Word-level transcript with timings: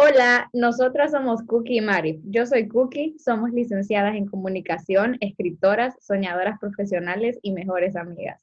Hola, 0.00 0.48
nosotras 0.52 1.10
somos 1.10 1.42
Cookie 1.42 1.78
y 1.78 1.80
Mari. 1.80 2.20
Yo 2.22 2.46
soy 2.46 2.68
Cookie, 2.68 3.16
somos 3.18 3.50
licenciadas 3.50 4.14
en 4.14 4.26
comunicación, 4.26 5.16
escritoras, 5.20 5.96
soñadoras 6.00 6.60
profesionales 6.60 7.40
y 7.42 7.50
mejores 7.50 7.96
amigas. 7.96 8.38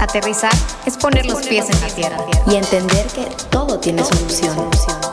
Aterrizar 0.00 0.50
es 0.86 0.96
poner 0.96 1.26
los 1.26 1.46
pies 1.46 1.70
en 1.70 1.80
la 1.80 1.94
tierra 1.94 2.16
y 2.50 2.56
entender 2.56 3.06
que 3.14 3.28
todo 3.52 3.78
tiene 3.78 4.02
solución. 4.02 5.05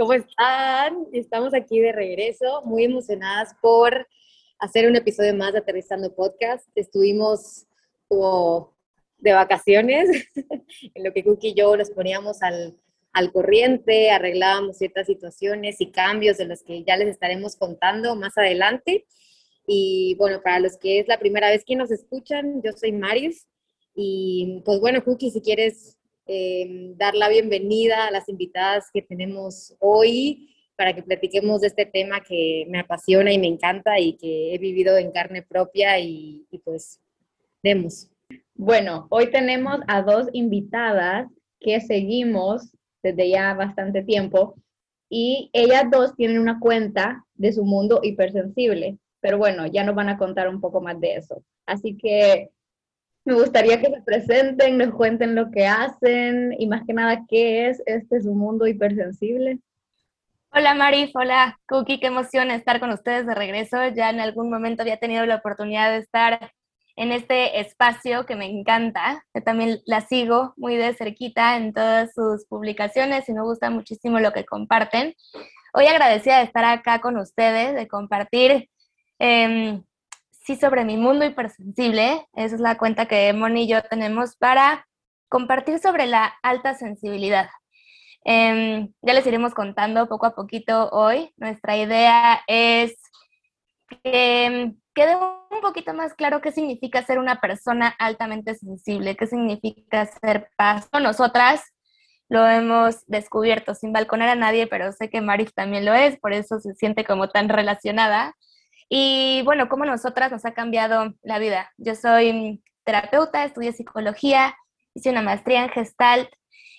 ¿Cómo 0.00 0.14
están? 0.14 1.08
Estamos 1.12 1.52
aquí 1.52 1.78
de 1.78 1.92
regreso, 1.92 2.62
muy 2.64 2.84
emocionadas 2.84 3.54
por 3.60 4.08
hacer 4.58 4.88
un 4.88 4.96
episodio 4.96 5.34
más 5.34 5.52
de 5.52 5.58
Aterrizando 5.58 6.14
Podcast. 6.14 6.66
Estuvimos 6.74 7.66
como 8.08 8.74
de 9.18 9.34
vacaciones, 9.34 10.08
en 10.94 11.04
lo 11.04 11.12
que 11.12 11.22
Cookie 11.22 11.48
y 11.48 11.54
yo 11.54 11.76
nos 11.76 11.90
poníamos 11.90 12.40
al, 12.40 12.78
al 13.12 13.30
corriente, 13.30 14.10
arreglábamos 14.10 14.78
ciertas 14.78 15.06
situaciones 15.06 15.82
y 15.82 15.90
cambios 15.90 16.38
de 16.38 16.46
los 16.46 16.62
que 16.62 16.82
ya 16.82 16.96
les 16.96 17.08
estaremos 17.08 17.54
contando 17.56 18.16
más 18.16 18.38
adelante. 18.38 19.04
Y 19.66 20.14
bueno, 20.14 20.40
para 20.42 20.60
los 20.60 20.78
que 20.78 21.00
es 21.00 21.08
la 21.08 21.18
primera 21.18 21.50
vez 21.50 21.62
que 21.62 21.76
nos 21.76 21.90
escuchan, 21.90 22.62
yo 22.62 22.72
soy 22.72 22.92
Marius. 22.92 23.46
Y 23.94 24.62
pues 24.64 24.80
bueno, 24.80 25.04
Cookie, 25.04 25.30
si 25.30 25.42
quieres 25.42 25.98
eh, 26.32 26.94
dar 26.96 27.16
la 27.16 27.28
bienvenida 27.28 28.06
a 28.06 28.10
las 28.12 28.28
invitadas 28.28 28.88
que 28.94 29.02
tenemos 29.02 29.74
hoy 29.80 30.54
para 30.76 30.94
que 30.94 31.02
platiquemos 31.02 31.60
de 31.60 31.66
este 31.66 31.86
tema 31.86 32.20
que 32.20 32.66
me 32.68 32.78
apasiona 32.78 33.32
y 33.32 33.38
me 33.40 33.48
encanta 33.48 33.98
y 33.98 34.12
que 34.12 34.54
he 34.54 34.58
vivido 34.58 34.96
en 34.96 35.10
carne 35.10 35.42
propia 35.42 35.98
y, 35.98 36.46
pues 36.62 37.00
demos. 37.64 38.08
Bueno, 38.54 39.08
hoy 39.10 39.32
tenemos 39.32 39.80
a 39.88 40.02
dos 40.02 40.28
invitadas 40.32 41.26
que 41.58 41.80
seguimos 41.80 42.76
desde 43.02 43.28
ya 43.28 43.52
bastante 43.54 44.04
tiempo 44.04 44.54
y 45.08 45.50
ellas 45.52 45.86
dos 45.90 46.14
tienen 46.14 46.38
una 46.38 46.60
cuenta 46.60 47.24
de 47.34 47.52
su 47.52 47.64
mundo 47.64 47.98
hipersensible, 48.04 48.98
pero 49.18 49.36
bueno, 49.36 49.66
ya 49.66 49.82
nos 49.82 49.96
van 49.96 50.10
a 50.10 50.16
contar 50.16 50.48
un 50.48 50.60
poco 50.60 50.80
más 50.80 51.00
de 51.00 51.16
eso. 51.16 51.42
Así 51.66 51.96
que 51.96 52.50
me 53.24 53.34
gustaría 53.34 53.80
que 53.80 53.90
se 53.90 54.02
presenten, 54.02 54.78
nos 54.78 54.94
cuenten 54.94 55.34
lo 55.34 55.50
que 55.50 55.66
hacen 55.66 56.54
y 56.58 56.66
más 56.66 56.82
que 56.86 56.94
nada 56.94 57.24
qué 57.28 57.68
es 57.68 57.82
este 57.86 58.22
su 58.22 58.34
mundo 58.34 58.66
hipersensible. 58.66 59.58
Hola 60.52 60.74
Marif, 60.74 61.10
hola 61.14 61.60
Cookie, 61.68 62.00
qué 62.00 62.08
emoción 62.08 62.50
estar 62.50 62.80
con 62.80 62.90
ustedes 62.90 63.26
de 63.26 63.34
regreso. 63.34 63.76
Ya 63.94 64.10
en 64.10 64.20
algún 64.20 64.50
momento 64.50 64.82
había 64.82 64.96
tenido 64.96 65.24
la 65.26 65.36
oportunidad 65.36 65.90
de 65.90 65.98
estar 65.98 66.52
en 66.96 67.12
este 67.12 67.60
espacio 67.60 68.26
que 68.26 68.34
me 68.34 68.46
encanta. 68.46 69.24
Yo 69.32 69.42
también 69.42 69.80
la 69.86 70.00
sigo 70.00 70.54
muy 70.56 70.76
de 70.76 70.94
cerquita 70.94 71.56
en 71.56 71.72
todas 71.72 72.12
sus 72.14 72.46
publicaciones 72.46 73.28
y 73.28 73.32
me 73.32 73.42
gusta 73.42 73.70
muchísimo 73.70 74.18
lo 74.18 74.32
que 74.32 74.44
comparten. 74.44 75.14
Hoy 75.72 75.86
agradecida 75.86 76.38
de 76.38 76.44
estar 76.44 76.64
acá 76.64 77.00
con 77.00 77.16
ustedes, 77.16 77.74
de 77.76 77.86
compartir 77.86 78.68
eh, 79.20 79.80
sí 80.40 80.56
sobre 80.56 80.84
mi 80.84 80.96
mundo 80.96 81.24
hipersensible. 81.24 82.26
Esa 82.34 82.54
es 82.54 82.60
la 82.60 82.78
cuenta 82.78 83.06
que 83.06 83.32
Moni 83.32 83.64
y 83.64 83.68
yo 83.68 83.82
tenemos 83.82 84.36
para 84.36 84.86
compartir 85.28 85.78
sobre 85.78 86.06
la 86.06 86.26
alta 86.42 86.74
sensibilidad. 86.74 87.48
Em, 88.24 88.92
ya 89.00 89.14
les 89.14 89.26
iremos 89.26 89.54
contando 89.54 90.08
poco 90.08 90.26
a 90.26 90.34
poquito 90.34 90.90
hoy. 90.90 91.32
Nuestra 91.36 91.76
idea 91.76 92.42
es 92.46 92.96
que 93.88 94.44
em, 94.44 94.76
quede 94.94 95.16
un 95.16 95.60
poquito 95.62 95.94
más 95.94 96.14
claro 96.14 96.40
qué 96.40 96.52
significa 96.52 97.02
ser 97.02 97.18
una 97.18 97.40
persona 97.40 97.88
altamente 97.98 98.54
sensible, 98.54 99.16
qué 99.16 99.26
significa 99.26 100.06
ser 100.06 100.50
paz. 100.56 100.88
Nosotras 100.92 101.62
lo 102.28 102.46
hemos 102.46 103.04
descubierto 103.06 103.74
sin 103.74 103.92
balconar 103.92 104.28
a 104.28 104.34
nadie, 104.36 104.66
pero 104.66 104.92
sé 104.92 105.10
que 105.10 105.20
Marif 105.20 105.52
también 105.52 105.84
lo 105.84 105.94
es, 105.94 106.18
por 106.18 106.32
eso 106.32 106.60
se 106.60 106.74
siente 106.74 107.04
como 107.04 107.28
tan 107.28 107.48
relacionada. 107.48 108.34
Y 108.92 109.42
bueno, 109.44 109.68
cómo 109.68 109.84
nosotras 109.84 110.32
nos 110.32 110.44
ha 110.44 110.52
cambiado 110.52 111.14
la 111.22 111.38
vida. 111.38 111.70
Yo 111.78 111.94
soy 111.94 112.60
terapeuta, 112.82 113.44
estudié 113.44 113.72
psicología, 113.72 114.56
hice 114.94 115.10
una 115.10 115.22
maestría 115.22 115.62
en 115.62 115.70
Gestalt 115.70 116.28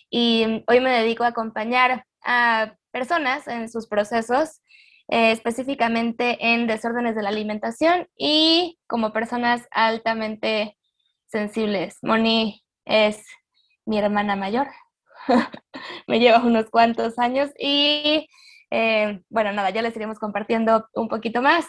y 0.09 0.61
hoy 0.67 0.81
me 0.81 0.91
dedico 0.91 1.23
a 1.23 1.27
acompañar 1.27 2.05
a 2.21 2.75
personas 2.91 3.47
en 3.47 3.69
sus 3.69 3.87
procesos, 3.87 4.61
eh, 5.07 5.31
específicamente 5.31 6.37
en 6.53 6.67
desórdenes 6.67 7.15
de 7.15 7.21
la 7.23 7.29
alimentación 7.29 8.09
y 8.17 8.77
como 8.87 9.13
personas 9.13 9.65
altamente 9.71 10.77
sensibles. 11.27 11.97
Moni 12.01 12.61
es 12.83 13.25
mi 13.85 13.99
hermana 13.99 14.35
mayor, 14.35 14.67
me 16.07 16.19
lleva 16.19 16.39
unos 16.39 16.69
cuantos 16.69 17.17
años 17.17 17.51
y 17.57 18.27
eh, 18.69 19.21
bueno, 19.29 19.53
nada, 19.53 19.69
ya 19.69 19.81
les 19.81 19.95
iremos 19.95 20.19
compartiendo 20.19 20.89
un 20.93 21.07
poquito 21.07 21.41
más. 21.41 21.65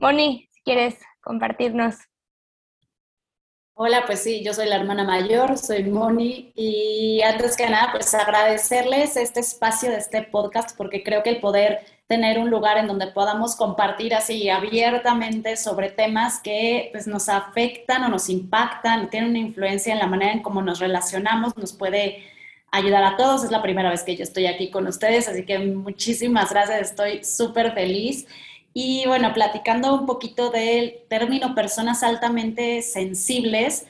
Moni, 0.00 0.48
si 0.52 0.62
quieres 0.62 0.94
compartirnos. 1.20 1.96
Hola, 3.74 4.04
pues 4.06 4.22
sí, 4.22 4.44
yo 4.44 4.54
soy 4.54 4.68
la 4.68 4.76
hermana 4.76 5.04
mayor, 5.04 5.58
soy 5.58 5.84
Moni 5.84 6.52
y 6.54 7.20
antes 7.22 7.56
que 7.56 7.68
nada, 7.68 7.90
pues 7.92 8.12
agradecerles 8.14 9.16
este 9.16 9.40
espacio 9.40 9.90
de 9.90 9.98
este 9.98 10.22
podcast 10.22 10.76
porque 10.76 11.02
creo 11.02 11.22
que 11.22 11.30
el 11.30 11.40
poder 11.40 11.80
tener 12.06 12.38
un 12.38 12.50
lugar 12.50 12.78
en 12.78 12.86
donde 12.86 13.08
podamos 13.08 13.56
compartir 13.56 14.14
así 14.14 14.48
abiertamente 14.48 15.56
sobre 15.56 15.90
temas 15.90 16.40
que 16.40 16.90
pues 16.92 17.06
nos 17.06 17.28
afectan 17.28 18.04
o 18.04 18.08
nos 18.08 18.28
impactan, 18.28 19.10
tienen 19.10 19.30
una 19.30 19.38
influencia 19.40 19.92
en 19.92 19.98
la 19.98 20.06
manera 20.06 20.32
en 20.32 20.42
cómo 20.42 20.62
nos 20.62 20.78
relacionamos, 20.78 21.56
nos 21.56 21.72
puede 21.72 22.24
ayudar 22.70 23.04
a 23.04 23.16
todos. 23.16 23.44
Es 23.44 23.50
la 23.50 23.62
primera 23.62 23.90
vez 23.90 24.02
que 24.02 24.16
yo 24.16 24.22
estoy 24.22 24.46
aquí 24.46 24.70
con 24.70 24.86
ustedes, 24.86 25.28
así 25.28 25.44
que 25.44 25.58
muchísimas 25.58 26.50
gracias, 26.50 26.90
estoy 26.90 27.24
súper 27.24 27.72
feliz. 27.74 28.26
Y 28.80 29.04
bueno, 29.08 29.34
platicando 29.34 29.92
un 29.92 30.06
poquito 30.06 30.50
del 30.50 31.00
término 31.08 31.52
personas 31.52 32.04
altamente 32.04 32.80
sensibles, 32.82 33.88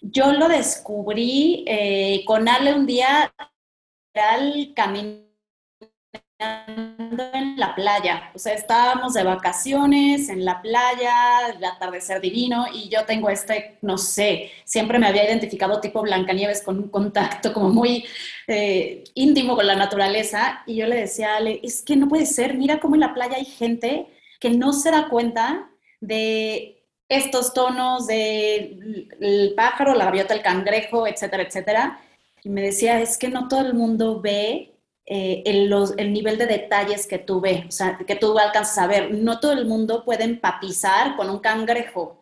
yo 0.00 0.32
lo 0.32 0.46
descubrí 0.46 1.64
eh, 1.66 2.22
con 2.24 2.48
Ale 2.48 2.72
un 2.72 2.86
día 2.86 3.34
caminando 4.76 5.26
en 7.32 7.56
la 7.56 7.74
playa. 7.74 8.30
O 8.32 8.38
sea, 8.38 8.54
estábamos 8.54 9.14
de 9.14 9.24
vacaciones 9.24 10.28
en 10.28 10.44
la 10.44 10.62
playa, 10.62 11.48
el 11.56 11.64
atardecer 11.64 12.20
divino, 12.20 12.66
y 12.72 12.88
yo 12.88 13.04
tengo 13.04 13.28
este, 13.28 13.78
no 13.82 13.98
sé, 13.98 14.52
siempre 14.64 15.00
me 15.00 15.08
había 15.08 15.24
identificado 15.24 15.80
tipo 15.80 16.00
Blancanieves 16.00 16.62
con 16.62 16.78
un 16.78 16.90
contacto 16.90 17.52
como 17.52 17.70
muy 17.70 18.04
eh, 18.46 19.02
íntimo 19.14 19.56
con 19.56 19.66
la 19.66 19.74
naturaleza, 19.74 20.62
y 20.64 20.76
yo 20.76 20.86
le 20.86 20.94
decía 20.94 21.34
a 21.34 21.36
Ale, 21.38 21.58
es 21.64 21.82
que 21.82 21.96
no 21.96 22.06
puede 22.06 22.26
ser, 22.26 22.54
mira 22.54 22.78
cómo 22.78 22.94
en 22.94 23.00
la 23.00 23.14
playa 23.14 23.34
hay 23.34 23.46
gente 23.46 24.06
que 24.42 24.50
no 24.50 24.72
se 24.72 24.90
da 24.90 25.08
cuenta 25.08 25.70
de 26.00 26.84
estos 27.08 27.54
tonos 27.54 28.08
del 28.08 29.54
pájaro, 29.56 29.94
la 29.94 30.06
gaviota, 30.06 30.34
el 30.34 30.42
cangrejo, 30.42 31.06
etcétera, 31.06 31.44
etcétera. 31.44 32.00
Y 32.42 32.48
me 32.48 32.60
decía, 32.60 33.00
es 33.00 33.16
que 33.16 33.28
no 33.28 33.46
todo 33.46 33.60
el 33.60 33.72
mundo 33.72 34.20
ve 34.20 34.74
eh, 35.06 35.44
el, 35.46 36.12
nivel 36.12 36.38
de 36.38 36.46
detalles 36.46 37.06
que 37.06 37.20
tú 37.20 37.40
ves, 37.40 37.66
o 37.68 37.70
sea, 37.70 37.98
que 38.04 38.16
tú 38.16 38.36
alcanzas 38.36 38.78
a 38.78 38.88
ver. 38.88 39.14
No 39.14 39.38
todo 39.38 39.52
el 39.52 39.64
mundo 39.64 40.04
puede 40.04 40.24
empatizar 40.24 41.14
con 41.14 41.30
un 41.30 41.38
cangrejo. 41.38 42.20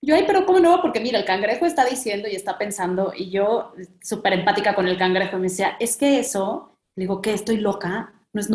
Yo, 0.00 0.14
ay, 0.14 0.24
pero 0.26 0.46
¿cómo 0.46 0.60
no? 0.60 0.80
Porque 0.80 1.00
mira, 1.00 1.18
el 1.18 1.26
cangrejo 1.26 1.66
está 1.66 1.84
diciendo 1.84 2.28
y 2.28 2.34
está 2.34 2.56
pensando, 2.56 3.12
y 3.14 3.28
yo 3.28 3.74
súper 4.00 4.32
empática 4.32 4.74
con 4.74 4.88
el 4.88 4.96
cangrejo, 4.96 5.36
me 5.36 5.48
decía, 5.48 5.76
es 5.80 5.98
que 5.98 6.18
eso, 6.18 6.78
digo, 6.96 7.20
¿qué? 7.20 7.34
¿Estoy 7.34 7.58
loca? 7.58 8.14
No 8.32 8.40
es, 8.40 8.48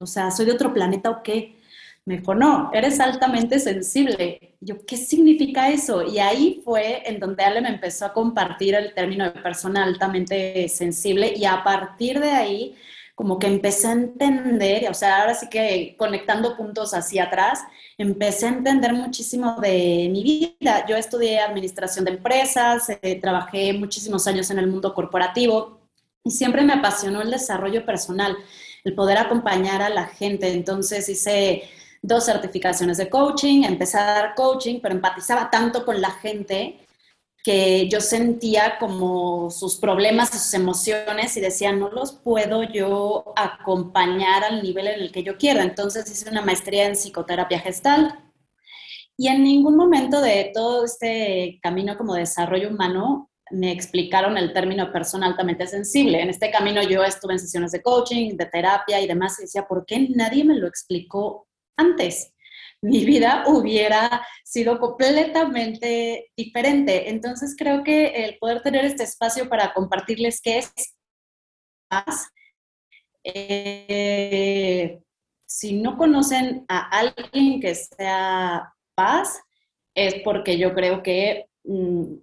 o 0.00 0.06
sea, 0.06 0.30
¿soy 0.30 0.44
de 0.44 0.52
otro 0.52 0.74
planeta 0.74 1.08
o 1.08 1.22
qué? 1.22 1.63
Me 2.06 2.18
dijo, 2.18 2.34
no, 2.34 2.70
eres 2.74 3.00
altamente 3.00 3.58
sensible. 3.58 4.56
Yo, 4.60 4.84
¿qué 4.84 4.96
significa 4.96 5.70
eso? 5.70 6.02
Y 6.02 6.18
ahí 6.18 6.60
fue 6.62 7.02
en 7.08 7.18
donde 7.18 7.42
Ale 7.44 7.62
me 7.62 7.70
empezó 7.70 8.04
a 8.04 8.12
compartir 8.12 8.74
el 8.74 8.92
término 8.92 9.24
de 9.24 9.30
persona 9.30 9.84
altamente 9.84 10.68
sensible 10.68 11.32
y 11.34 11.46
a 11.46 11.64
partir 11.64 12.20
de 12.20 12.30
ahí 12.30 12.76
como 13.14 13.38
que 13.38 13.46
empecé 13.46 13.88
a 13.88 13.92
entender, 13.92 14.90
o 14.90 14.94
sea, 14.94 15.20
ahora 15.20 15.34
sí 15.34 15.48
que 15.48 15.94
conectando 15.96 16.56
puntos 16.56 16.94
hacia 16.94 17.24
atrás, 17.24 17.60
empecé 17.96 18.46
a 18.46 18.50
entender 18.50 18.92
muchísimo 18.92 19.56
de 19.60 20.08
mi 20.10 20.22
vida. 20.22 20.84
Yo 20.86 20.96
estudié 20.96 21.38
administración 21.38 22.04
de 22.04 22.12
empresas, 22.12 22.88
eh, 22.90 23.20
trabajé 23.20 23.72
muchísimos 23.72 24.26
años 24.26 24.50
en 24.50 24.58
el 24.58 24.66
mundo 24.66 24.92
corporativo 24.94 25.80
y 26.24 26.32
siempre 26.32 26.62
me 26.62 26.72
apasionó 26.72 27.22
el 27.22 27.30
desarrollo 27.30 27.86
personal, 27.86 28.36
el 28.82 28.94
poder 28.94 29.18
acompañar 29.18 29.80
a 29.80 29.90
la 29.90 30.06
gente. 30.06 30.52
Entonces 30.52 31.08
hice 31.08 31.62
dos 32.06 32.26
certificaciones 32.26 32.98
de 32.98 33.08
coaching, 33.08 33.64
empecé 33.64 33.98
a 33.98 34.04
dar 34.04 34.34
coaching, 34.34 34.80
pero 34.82 34.94
empatizaba 34.94 35.50
tanto 35.50 35.86
con 35.86 36.02
la 36.02 36.10
gente 36.10 36.78
que 37.42 37.88
yo 37.88 38.00
sentía 38.00 38.76
como 38.78 39.50
sus 39.50 39.76
problemas, 39.76 40.30
sus 40.30 40.52
emociones 40.54 41.36
y 41.36 41.40
decía, 41.40 41.72
no 41.72 41.90
los 41.90 42.12
puedo 42.12 42.62
yo 42.62 43.32
acompañar 43.36 44.44
al 44.44 44.62
nivel 44.62 44.86
en 44.88 45.00
el 45.00 45.12
que 45.12 45.22
yo 45.22 45.38
quiero. 45.38 45.60
Entonces 45.60 46.10
hice 46.10 46.28
una 46.30 46.42
maestría 46.42 46.86
en 46.86 46.94
psicoterapia 46.94 47.58
gestal 47.58 48.18
y 49.16 49.28
en 49.28 49.42
ningún 49.42 49.76
momento 49.76 50.20
de 50.20 50.50
todo 50.52 50.84
este 50.84 51.58
camino 51.62 51.96
como 51.96 52.14
desarrollo 52.14 52.68
humano 52.68 53.30
me 53.50 53.72
explicaron 53.72 54.36
el 54.36 54.52
término 54.52 54.92
persona 54.92 55.26
altamente 55.26 55.66
sensible. 55.66 56.20
En 56.20 56.28
este 56.28 56.50
camino 56.50 56.82
yo 56.82 57.02
estuve 57.02 57.34
en 57.34 57.38
sesiones 57.38 57.72
de 57.72 57.82
coaching, 57.82 58.36
de 58.36 58.46
terapia 58.46 59.00
y 59.00 59.06
demás 59.06 59.38
y 59.38 59.42
decía, 59.42 59.66
¿por 59.66 59.86
qué 59.86 60.08
nadie 60.14 60.44
me 60.44 60.56
lo 60.56 60.66
explicó 60.66 61.46
antes? 61.76 62.34
mi 62.84 63.04
vida 63.06 63.44
hubiera 63.46 64.26
sido 64.44 64.78
completamente 64.78 66.30
diferente. 66.36 67.08
Entonces 67.08 67.54
creo 67.56 67.82
que 67.82 68.08
el 68.08 68.36
poder 68.38 68.62
tener 68.62 68.84
este 68.84 69.04
espacio 69.04 69.48
para 69.48 69.72
compartirles 69.72 70.40
qué 70.42 70.58
es 70.58 70.72
paz, 71.88 72.28
eh, 73.24 75.00
si 75.46 75.80
no 75.80 75.96
conocen 75.96 76.66
a 76.68 76.90
alguien 76.90 77.60
que 77.60 77.74
sea 77.74 78.70
paz, 78.94 79.40
es 79.94 80.16
porque 80.22 80.58
yo 80.58 80.74
creo 80.74 81.02
que 81.02 81.46
mm, 81.64 82.16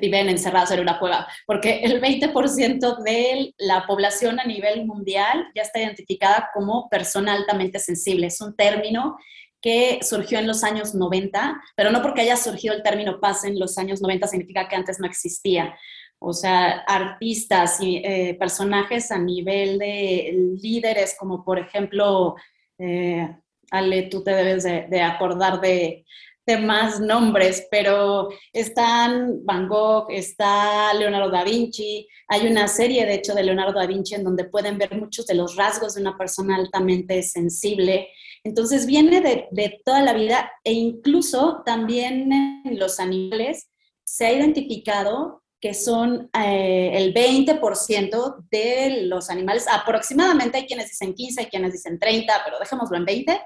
viven 0.00 0.28
encerrados 0.28 0.70
en 0.70 0.80
una 0.80 0.98
cueva, 0.98 1.26
porque 1.46 1.80
el 1.80 2.00
20% 2.00 3.02
de 3.02 3.54
la 3.58 3.86
población 3.86 4.40
a 4.40 4.44
nivel 4.44 4.86
mundial 4.86 5.46
ya 5.54 5.62
está 5.62 5.80
identificada 5.80 6.50
como 6.54 6.88
persona 6.88 7.34
altamente 7.34 7.78
sensible. 7.78 8.28
Es 8.28 8.40
un 8.40 8.56
término 8.56 9.16
que 9.60 10.00
surgió 10.02 10.38
en 10.38 10.46
los 10.46 10.62
años 10.62 10.94
90, 10.94 11.60
pero 11.74 11.90
no 11.90 12.02
porque 12.02 12.20
haya 12.20 12.36
surgido 12.36 12.74
el 12.74 12.82
término 12.82 13.20
paz 13.20 13.44
en 13.44 13.58
los 13.58 13.78
años 13.78 14.00
90 14.00 14.28
significa 14.28 14.68
que 14.68 14.76
antes 14.76 15.00
no 15.00 15.06
existía. 15.06 15.76
O 16.18 16.32
sea, 16.32 16.84
artistas 16.86 17.80
y 17.80 17.96
eh, 17.98 18.36
personajes 18.38 19.10
a 19.10 19.18
nivel 19.18 19.78
de 19.78 20.56
líderes, 20.62 21.16
como 21.18 21.44
por 21.44 21.58
ejemplo, 21.58 22.36
eh, 22.78 23.28
Ale, 23.70 24.04
tú 24.04 24.22
te 24.22 24.30
debes 24.32 24.64
de, 24.64 25.02
acordar 25.02 25.60
de, 25.60 26.06
de, 26.46 26.56
más 26.58 27.00
nombres, 27.00 27.66
pero 27.70 28.28
están 28.52 29.44
Van 29.44 29.68
Gogh, 29.68 30.10
está 30.10 30.92
Leonardo 30.94 31.30
da 31.30 31.44
Vinci, 31.44 32.06
hay 32.28 32.46
una 32.46 32.68
serie 32.68 33.04
de 33.04 33.14
hecho 33.14 33.34
de 33.34 33.44
Leonardo 33.44 33.78
da 33.78 33.86
Vinci 33.86 34.14
en 34.14 34.24
donde 34.24 34.44
pueden 34.44 34.78
ver 34.78 34.94
muchos 34.96 35.26
de 35.26 35.34
los 35.34 35.56
rasgos 35.56 35.94
de 35.94 36.00
una 36.00 36.16
persona 36.16 36.56
altamente 36.56 37.22
sensible. 37.22 38.08
Entonces 38.44 38.86
viene 38.86 39.20
de, 39.20 39.80
toda 39.84 40.02
la 40.02 40.12
vida 40.12 40.52
e 40.62 40.72
incluso 40.72 41.62
también 41.66 42.32
en 42.32 42.78
los 42.78 43.00
animales 43.00 43.68
se 44.04 44.26
ha 44.26 44.32
identificado 44.32 45.42
que 45.60 45.74
son 45.74 46.30
eh, 46.32 46.92
el 46.94 47.12
20% 47.12 48.46
de 48.50 49.02
los 49.04 49.30
animales, 49.30 49.66
aproximadamente 49.68 50.58
hay 50.58 50.66
quienes 50.66 50.90
dicen 50.90 51.14
15, 51.14 51.40
hay 51.40 51.46
quienes 51.46 51.72
dicen 51.72 51.98
30, 51.98 52.32
pero 52.44 52.58
dejémoslo 52.58 52.96
en 52.96 53.04
20, 53.04 53.40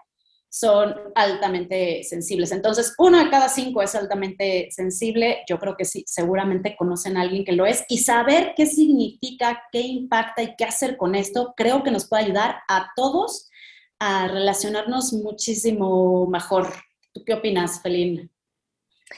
son 0.50 0.94
altamente 1.14 2.02
sensibles. 2.02 2.50
Entonces, 2.50 2.94
uno 2.98 3.22
de 3.22 3.30
cada 3.30 3.48
cinco 3.48 3.82
es 3.82 3.94
altamente 3.94 4.68
sensible. 4.70 5.44
Yo 5.48 5.58
creo 5.58 5.76
que 5.76 5.84
sí, 5.84 6.04
seguramente 6.06 6.76
conocen 6.76 7.16
a 7.16 7.22
alguien 7.22 7.44
que 7.44 7.52
lo 7.52 7.66
es. 7.66 7.84
Y 7.88 7.98
saber 7.98 8.52
qué 8.56 8.66
significa, 8.66 9.62
qué 9.70 9.80
impacta 9.80 10.42
y 10.42 10.56
qué 10.56 10.64
hacer 10.64 10.96
con 10.96 11.14
esto, 11.14 11.54
creo 11.56 11.84
que 11.84 11.92
nos 11.92 12.08
puede 12.08 12.24
ayudar 12.24 12.56
a 12.68 12.90
todos 12.96 13.48
a 14.00 14.26
relacionarnos 14.26 15.12
muchísimo 15.12 16.26
mejor. 16.26 16.72
¿Tú 17.12 17.22
qué 17.24 17.34
opinas, 17.34 17.80
Feline? 17.80 18.30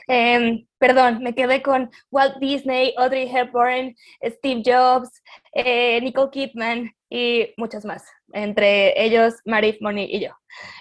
Em, 0.06 0.66
perdón, 0.78 1.22
me 1.22 1.34
quedé 1.34 1.62
con 1.62 1.90
Walt 2.10 2.36
Disney, 2.38 2.94
Audrey 2.96 3.30
Hepburn, 3.30 3.94
Steve 4.24 4.62
Jobs, 4.64 5.22
eh, 5.54 6.00
Nicole 6.00 6.30
Kidman 6.30 6.92
y 7.10 7.52
muchos 7.56 7.84
más, 7.84 8.04
entre 8.32 9.00
ellos 9.02 9.34
Marif 9.44 9.80
Moni 9.80 10.04
y 10.04 10.20
yo. 10.20 10.30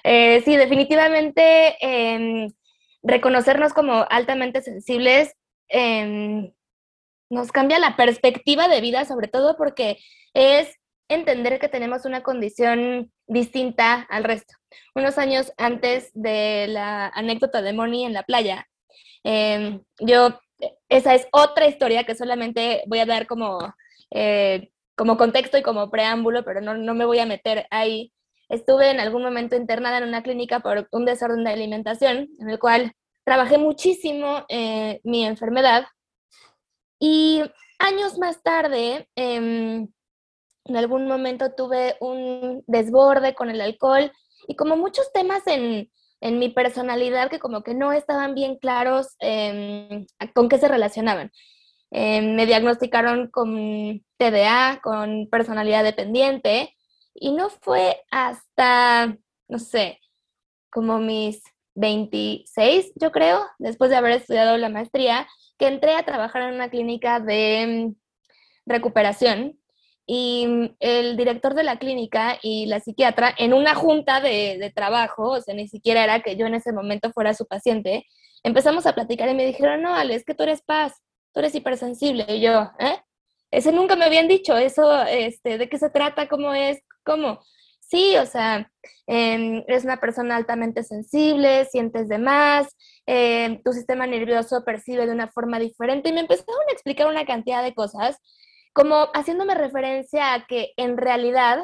Eh, 0.04 0.42
sí, 0.46 0.56
definitivamente 0.56 1.76
em, 1.82 2.52
reconocernos 3.04 3.74
como 3.74 4.06
altamente 4.10 4.62
sensibles 4.62 5.34
em, 5.70 6.52
nos 7.30 7.52
cambia 7.52 7.80
la 7.80 7.96
perspectiva 7.96 8.68
de 8.68 8.82
vida, 8.82 9.06
sobre 9.06 9.28
todo 9.28 9.56
porque 9.58 9.98
es 10.34 10.76
entender 11.08 11.60
que 11.60 11.70
tenemos 11.70 12.06
una 12.06 12.24
condición 12.24 13.12
distinta 13.28 14.06
al 14.10 14.24
resto. 14.24 14.54
Unos 14.96 15.18
años 15.18 15.52
antes 15.58 16.12
de 16.14 16.68
la 16.68 17.08
anécdota 17.08 17.62
de 17.62 17.74
Moni 17.74 18.06
en 18.06 18.14
la 18.14 18.24
playa, 18.24 18.68
em, 19.24 19.82
yo, 20.00 20.40
esa 20.90 21.16
es 21.16 21.28
otra 21.32 21.68
historia 21.68 22.04
que 22.04 22.16
solamente 22.16 22.84
voy 22.88 23.00
a 23.00 23.06
dar 23.06 23.28
como, 23.28 23.74
eh, 24.12 24.72
como 24.96 25.18
contexto 25.18 25.58
y 25.58 25.62
como 25.62 25.90
preámbulo, 25.90 26.44
pero 26.44 26.62
no, 26.62 26.76
no 26.76 26.94
me 26.94 27.06
voy 27.06 27.20
a 27.20 27.26
meter 27.26 27.68
ahí. 27.72 28.14
Estuve 28.50 28.92
en 28.92 29.00
algún 29.00 29.24
momento 29.24 29.56
internada 29.56 29.98
en 29.98 30.04
una 30.04 30.24
clínica 30.24 30.60
por 30.60 30.88
un 30.92 31.06
desorden 31.06 31.44
de 31.44 31.52
alimentación, 31.52 32.30
en 32.40 32.50
el 32.50 32.60
cual 32.60 32.94
trabajé 33.24 33.58
muchísimo 33.58 34.46
eh, 34.50 35.00
mi 35.04 35.26
enfermedad. 35.26 35.86
Y 37.00 37.42
años 37.80 38.18
más 38.20 38.44
tarde, 38.44 39.08
eh, 39.16 39.88
en 40.66 40.78
algún 40.78 41.08
momento 41.08 41.54
tuve 41.54 41.96
un 42.00 42.64
desborde 42.68 43.34
con 43.34 43.50
el 43.50 43.62
alcohol 43.62 44.12
y 44.48 44.56
como 44.56 44.76
muchos 44.76 45.12
temas 45.12 45.46
en, 45.48 45.92
mi 46.22 46.50
personalidad 46.50 47.30
que 47.30 47.40
como 47.40 47.64
que 47.64 47.74
no 47.74 47.92
estaban 47.92 48.36
bien 48.36 48.58
claros 48.58 49.16
em, 49.20 50.06
con 50.34 50.50
qué 50.50 50.58
se 50.58 50.68
relacionaban. 50.68 51.32
Em, 51.92 52.36
me 52.36 52.46
diagnosticaron 52.46 53.30
con 53.30 54.04
TDA, 54.18 54.80
con 54.84 55.28
personalidad 55.30 55.84
dependiente, 55.84 56.76
y 57.14 57.34
no 57.34 57.50
fue 57.50 58.02
hasta, 58.12 59.18
no 59.48 59.60
sé, 59.60 60.00
como 60.72 61.00
mis 61.00 61.42
26, 61.76 62.94
yo 62.96 63.12
creo, 63.12 63.46
después 63.60 63.90
de 63.90 63.98
haber 63.98 64.14
estudiado 64.14 64.58
la 64.58 64.70
maestría, 64.70 65.28
que 65.58 65.68
entré 65.68 65.96
a 65.96 66.06
trabajar 66.06 66.44
en 66.44 66.56
una 66.56 66.70
clínica 66.70 67.20
de 67.20 67.62
em, 67.62 67.96
recuperación 68.66 69.61
y 70.14 70.46
mm, 70.46 70.76
el 70.82 71.16
director 71.16 71.54
de 71.54 71.64
la 71.64 71.80
clínica 71.80 72.38
y 72.44 72.66
la 72.66 72.82
psiquiatra 72.82 73.34
en 73.38 73.54
una 73.54 73.76
junta 73.76 74.20
de, 74.20 74.70
trabajo, 74.76 75.30
o 75.32 75.42
sea, 75.42 75.56
ni 75.56 75.70
siquiera 75.70 76.04
era 76.04 76.22
que 76.22 76.36
yo 76.36 76.48
en 76.48 76.56
ese 76.56 76.74
momento 76.74 77.14
fuera 77.14 77.34
su 77.34 77.46
paciente, 77.46 78.06
empezamos 78.44 78.86
a 78.86 78.94
platicar 78.94 79.30
y 79.30 79.36
me 79.36 79.46
dijeron, 79.46 79.82
no, 79.82 79.96
Ale, 79.96 80.16
es 80.16 80.26
que 80.26 80.36
tú 80.36 80.44
eres 80.44 80.64
paz, 80.64 81.02
tú 81.34 81.40
eres 81.40 81.56
hipersensible. 81.56 82.26
Y 82.28 82.42
yo, 82.42 82.70
¿eh? 82.80 82.98
Ese 83.52 83.72
nunca 83.72 83.96
me 83.96 84.04
habían 84.04 84.28
dicho, 84.28 84.58
eso, 84.58 85.02
este, 85.04 85.58
¿de 85.58 85.70
qué 85.70 85.78
se 85.78 85.90
trata? 85.90 86.28
¿Cómo 86.28 86.54
es? 86.54 86.82
¿Cómo? 87.06 87.40
Sí, 87.80 88.18
o 88.18 88.26
sea, 88.26 88.70
em, 89.08 89.64
eres 89.66 89.86
una 89.86 90.02
persona 90.02 90.36
altamente 90.36 90.84
sensible, 90.84 91.64
sientes 91.72 92.10
de 92.10 92.18
más, 92.18 92.68
em, 93.06 93.62
tu 93.64 93.72
sistema 93.72 94.08
nervioso 94.08 94.66
percibe 94.66 95.06
de 95.06 95.14
una 95.14 95.30
forma 95.30 95.58
diferente 95.58 96.10
y 96.10 96.14
me 96.14 96.20
empezaron 96.20 96.68
a 96.68 96.74
explicar 96.74 97.08
una 97.08 97.26
cantidad 97.26 97.64
de 97.64 97.74
cosas 97.74 98.18
como 98.74 99.10
haciéndome 99.14 99.56
referencia 99.56 100.34
a 100.34 100.46
que 100.46 100.74
en 100.78 100.98
realidad 100.98 101.60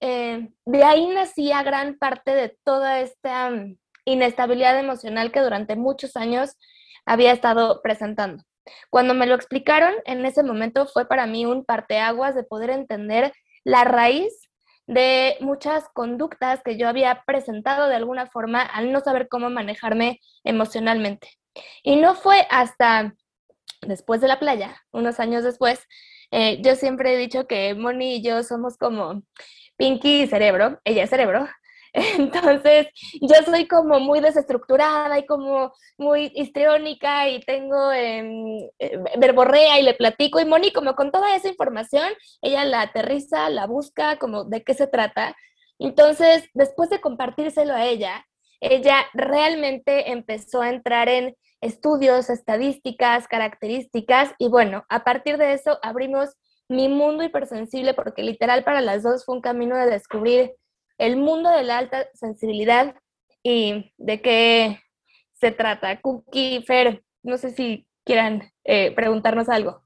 eh, 0.00 0.50
de 0.64 0.84
ahí 0.84 1.06
nacía 1.08 1.62
gran 1.62 1.98
parte 1.98 2.34
de 2.34 2.56
toda 2.64 3.00
esta 3.00 3.50
mm, 3.50 3.76
inestabilidad 4.04 4.78
emocional 4.78 5.32
que 5.32 5.40
durante 5.40 5.76
muchos 5.76 6.16
años 6.16 6.56
había 7.04 7.32
estado 7.32 7.80
presentando. 7.82 8.44
Cuando 8.90 9.14
me 9.14 9.26
lo 9.26 9.34
explicaron, 9.34 9.94
en 10.04 10.26
ese 10.26 10.42
momento 10.42 10.86
fue 10.86 11.06
para 11.06 11.26
mí 11.26 11.46
un 11.46 11.64
parteaguas 11.64 12.34
de 12.34 12.42
poder 12.42 12.70
entender 12.70 13.32
la 13.64 13.84
raíz 13.84 14.32
de 14.86 15.36
muchas 15.40 15.88
conductas 15.92 16.62
que 16.64 16.76
yo 16.76 16.88
había 16.88 17.22
presentado 17.26 17.88
de 17.88 17.96
alguna 17.96 18.26
forma 18.26 18.62
al 18.62 18.92
no 18.92 19.00
saber 19.00 19.28
cómo 19.28 19.50
manejarme 19.50 20.20
emocionalmente. 20.44 21.30
Y 21.82 21.96
no 21.96 22.14
fue 22.14 22.46
hasta 22.50 23.14
después 23.82 24.20
de 24.20 24.28
la 24.28 24.38
playa, 24.38 24.82
unos 24.92 25.20
años 25.20 25.44
después, 25.44 25.80
eh, 26.30 26.60
yo 26.62 26.74
siempre 26.74 27.14
he 27.14 27.18
dicho 27.18 27.46
que 27.46 27.74
Moni 27.74 28.16
y 28.16 28.22
yo 28.22 28.42
somos 28.42 28.76
como 28.76 29.22
Pinky 29.76 30.22
y 30.22 30.26
cerebro, 30.26 30.80
ella 30.84 31.04
es 31.04 31.10
cerebro. 31.10 31.46
Entonces, 32.18 32.88
yo 33.22 33.34
soy 33.44 33.66
como 33.66 34.00
muy 34.00 34.20
desestructurada 34.20 35.18
y 35.18 35.26
como 35.26 35.72
muy 35.96 36.30
histriónica 36.34 37.28
y 37.28 37.40
tengo 37.40 37.90
em, 37.92 38.68
eh, 38.78 38.98
verborrea 39.18 39.78
y 39.80 39.82
le 39.82 39.94
platico. 39.94 40.38
Y 40.38 40.44
Moni, 40.44 40.72
como 40.72 40.94
con 40.94 41.10
toda 41.10 41.34
esa 41.34 41.48
información, 41.48 42.08
ella 42.42 42.64
la 42.64 42.82
aterriza, 42.82 43.48
la 43.48 43.66
busca, 43.66 44.18
como 44.18 44.44
de 44.44 44.62
qué 44.62 44.74
se 44.74 44.86
trata. 44.86 45.34
Entonces, 45.78 46.44
después 46.54 46.90
de 46.90 47.00
compartírselo 47.00 47.72
a 47.74 47.86
ella, 47.86 48.26
ella 48.70 49.06
realmente 49.14 50.10
empezó 50.10 50.62
a 50.62 50.70
entrar 50.70 51.08
en 51.08 51.36
estudios, 51.60 52.30
estadísticas, 52.30 53.28
características 53.28 54.32
y 54.38 54.48
bueno, 54.48 54.84
a 54.88 55.04
partir 55.04 55.38
de 55.38 55.52
eso 55.52 55.78
abrimos 55.82 56.36
mi 56.68 56.88
mundo 56.88 57.22
hipersensible 57.22 57.94
porque 57.94 58.22
literal 58.22 58.64
para 58.64 58.80
las 58.80 59.02
dos 59.02 59.24
fue 59.24 59.36
un 59.36 59.40
camino 59.40 59.76
de 59.76 59.86
descubrir 59.86 60.52
el 60.98 61.16
mundo 61.16 61.50
de 61.50 61.62
la 61.62 61.78
alta 61.78 62.08
sensibilidad 62.14 62.94
y 63.42 63.92
de 63.96 64.20
qué 64.20 64.80
se 65.34 65.52
trata. 65.52 66.00
Cookie, 66.00 66.62
Fer, 66.66 67.02
no 67.22 67.36
sé 67.38 67.50
si 67.50 67.86
quieran 68.04 68.50
eh, 68.64 68.92
preguntarnos 68.92 69.48
algo. 69.48 69.85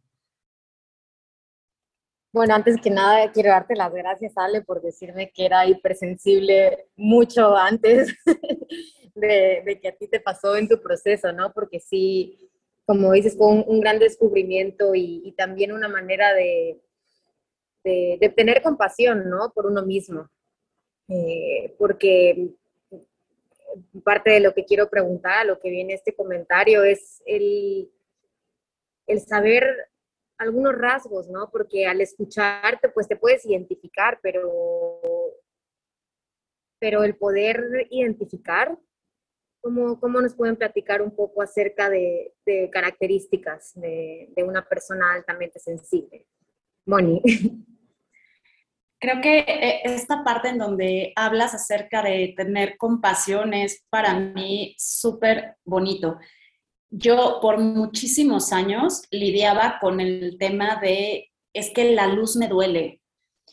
Bueno, 2.32 2.54
antes 2.54 2.76
que 2.80 2.90
nada, 2.90 3.32
quiero 3.32 3.50
darte 3.50 3.74
las 3.74 3.92
gracias, 3.92 4.32
Ale, 4.36 4.62
por 4.62 4.80
decirme 4.80 5.32
que 5.32 5.46
era 5.46 5.66
hipersensible 5.66 6.86
mucho 6.94 7.56
antes 7.56 8.14
de, 9.16 9.78
que 9.82 9.88
a 9.88 9.96
ti 9.96 10.06
te 10.06 10.20
pasó 10.20 10.54
en 10.54 10.68
tu 10.68 10.80
proceso, 10.80 11.32
¿no? 11.32 11.52
Porque 11.52 11.80
sí, 11.80 12.48
como 12.86 13.10
dices, 13.12 13.36
fue 13.36 13.48
un, 13.48 13.80
gran 13.80 13.98
descubrimiento 13.98 14.94
y, 14.94 15.34
también 15.36 15.72
una 15.72 15.88
manera 15.88 16.32
de, 16.32 16.80
de, 17.82 18.32
tener 18.36 18.62
compasión, 18.62 19.28
¿no? 19.28 19.50
Por 19.52 19.66
uno 19.66 19.84
mismo. 19.84 20.30
Eh, 21.08 21.74
porque 21.78 22.50
parte 24.04 24.30
de 24.30 24.40
lo 24.40 24.54
que 24.54 24.64
quiero 24.64 24.88
preguntar, 24.88 25.46
lo 25.46 25.58
que 25.58 25.70
viene 25.70 25.94
este 25.94 26.14
comentario, 26.14 26.84
es 26.84 27.20
el, 27.26 27.90
el 29.08 29.20
saber 29.20 29.89
algunos 30.40 30.74
rasgos, 30.74 31.28
¿no? 31.28 31.50
Porque 31.50 31.86
al 31.86 32.00
escucharte, 32.00 32.88
pues 32.88 33.06
te 33.06 33.16
puedes 33.16 33.44
identificar, 33.44 34.18
pero, 34.22 34.50
pero 36.78 37.04
el 37.04 37.14
poder 37.16 37.86
identificar, 37.90 38.76
¿cómo, 39.60 40.00
cómo 40.00 40.22
nos 40.22 40.34
pueden 40.34 40.56
platicar 40.56 41.02
un 41.02 41.14
poco 41.14 41.42
acerca 41.42 41.90
de, 41.90 42.32
características 42.72 43.72
de, 43.74 44.30
de, 44.34 44.42
una 44.42 44.66
persona 44.66 45.12
altamente 45.12 45.60
sensible? 45.60 46.26
Moni. 46.86 47.22
Creo 48.98 49.20
que 49.20 49.40
eh, 49.40 49.80
esta 49.84 50.24
parte 50.24 50.48
en 50.48 50.58
donde 50.58 51.12
hablas 51.16 51.54
acerca 51.54 52.02
de 52.02 52.32
tener 52.34 52.78
compasión 52.78 53.52
es 53.52 53.84
para 53.90 54.18
mí 54.18 54.74
súper 54.78 55.56
bonito 55.64 56.18
yo 56.90 57.38
por 57.40 57.58
muchísimos 57.58 58.52
años 58.52 59.02
lidiaba 59.10 59.78
con 59.80 60.00
el 60.00 60.36
tema 60.38 60.76
de, 60.76 61.30
es 61.52 61.70
que 61.70 61.92
la 61.92 62.08
luz 62.08 62.36
me 62.36 62.48
duele. 62.48 63.00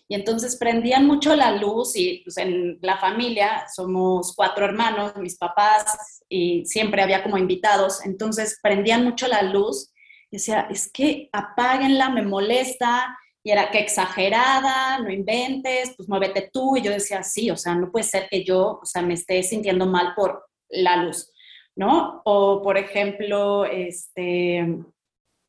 Y 0.10 0.16
entonces 0.16 0.56
prendían 0.56 1.06
mucho 1.06 1.36
la 1.36 1.52
luz 1.52 1.96
y 1.96 2.22
pues, 2.24 2.38
en 2.38 2.80
la 2.82 2.98
familia 2.98 3.66
somos 3.74 4.34
cuatro 4.36 4.66
hermanos, 4.66 5.14
mis 5.18 5.38
papás, 5.38 6.24
y 6.30 6.66
siempre 6.66 7.02
había 7.02 7.24
como 7.24 7.38
invitados, 7.38 8.06
entonces 8.06 8.60
prendían 8.62 9.04
mucho 9.04 9.28
la 9.28 9.42
luz 9.42 9.92
y 10.32 10.38
decía, 10.38 10.68
es 10.70 10.92
que 10.92 11.30
apáguenla, 11.32 12.10
me 12.10 12.22
molesta, 12.22 13.18
y 13.44 13.52
era 13.52 13.72
que 13.72 13.80
exagerada, 13.80 15.00
no 15.00 15.10
inventes, 15.10 15.94
pues 15.96 16.10
muévete 16.10 16.50
tú, 16.52 16.76
y 16.76 16.82
yo 16.82 16.92
decía, 16.92 17.24
sí, 17.24 17.50
o 17.50 17.56
sea, 17.56 17.76
no 17.76 17.92
puede 17.92 18.04
ser 18.04 18.28
que 18.30 18.44
yo, 18.44 18.80
o 18.82 18.86
sea, 18.86 19.02
me 19.02 19.14
esté 19.14 19.42
sintiendo 19.44 19.86
mal 19.86 20.14
por 20.16 20.50
la 20.70 20.98
luz. 20.98 21.32
¿No? 21.78 22.22
O, 22.26 22.62
por 22.62 22.78
ejemplo, 22.78 23.64
este, 23.66 24.66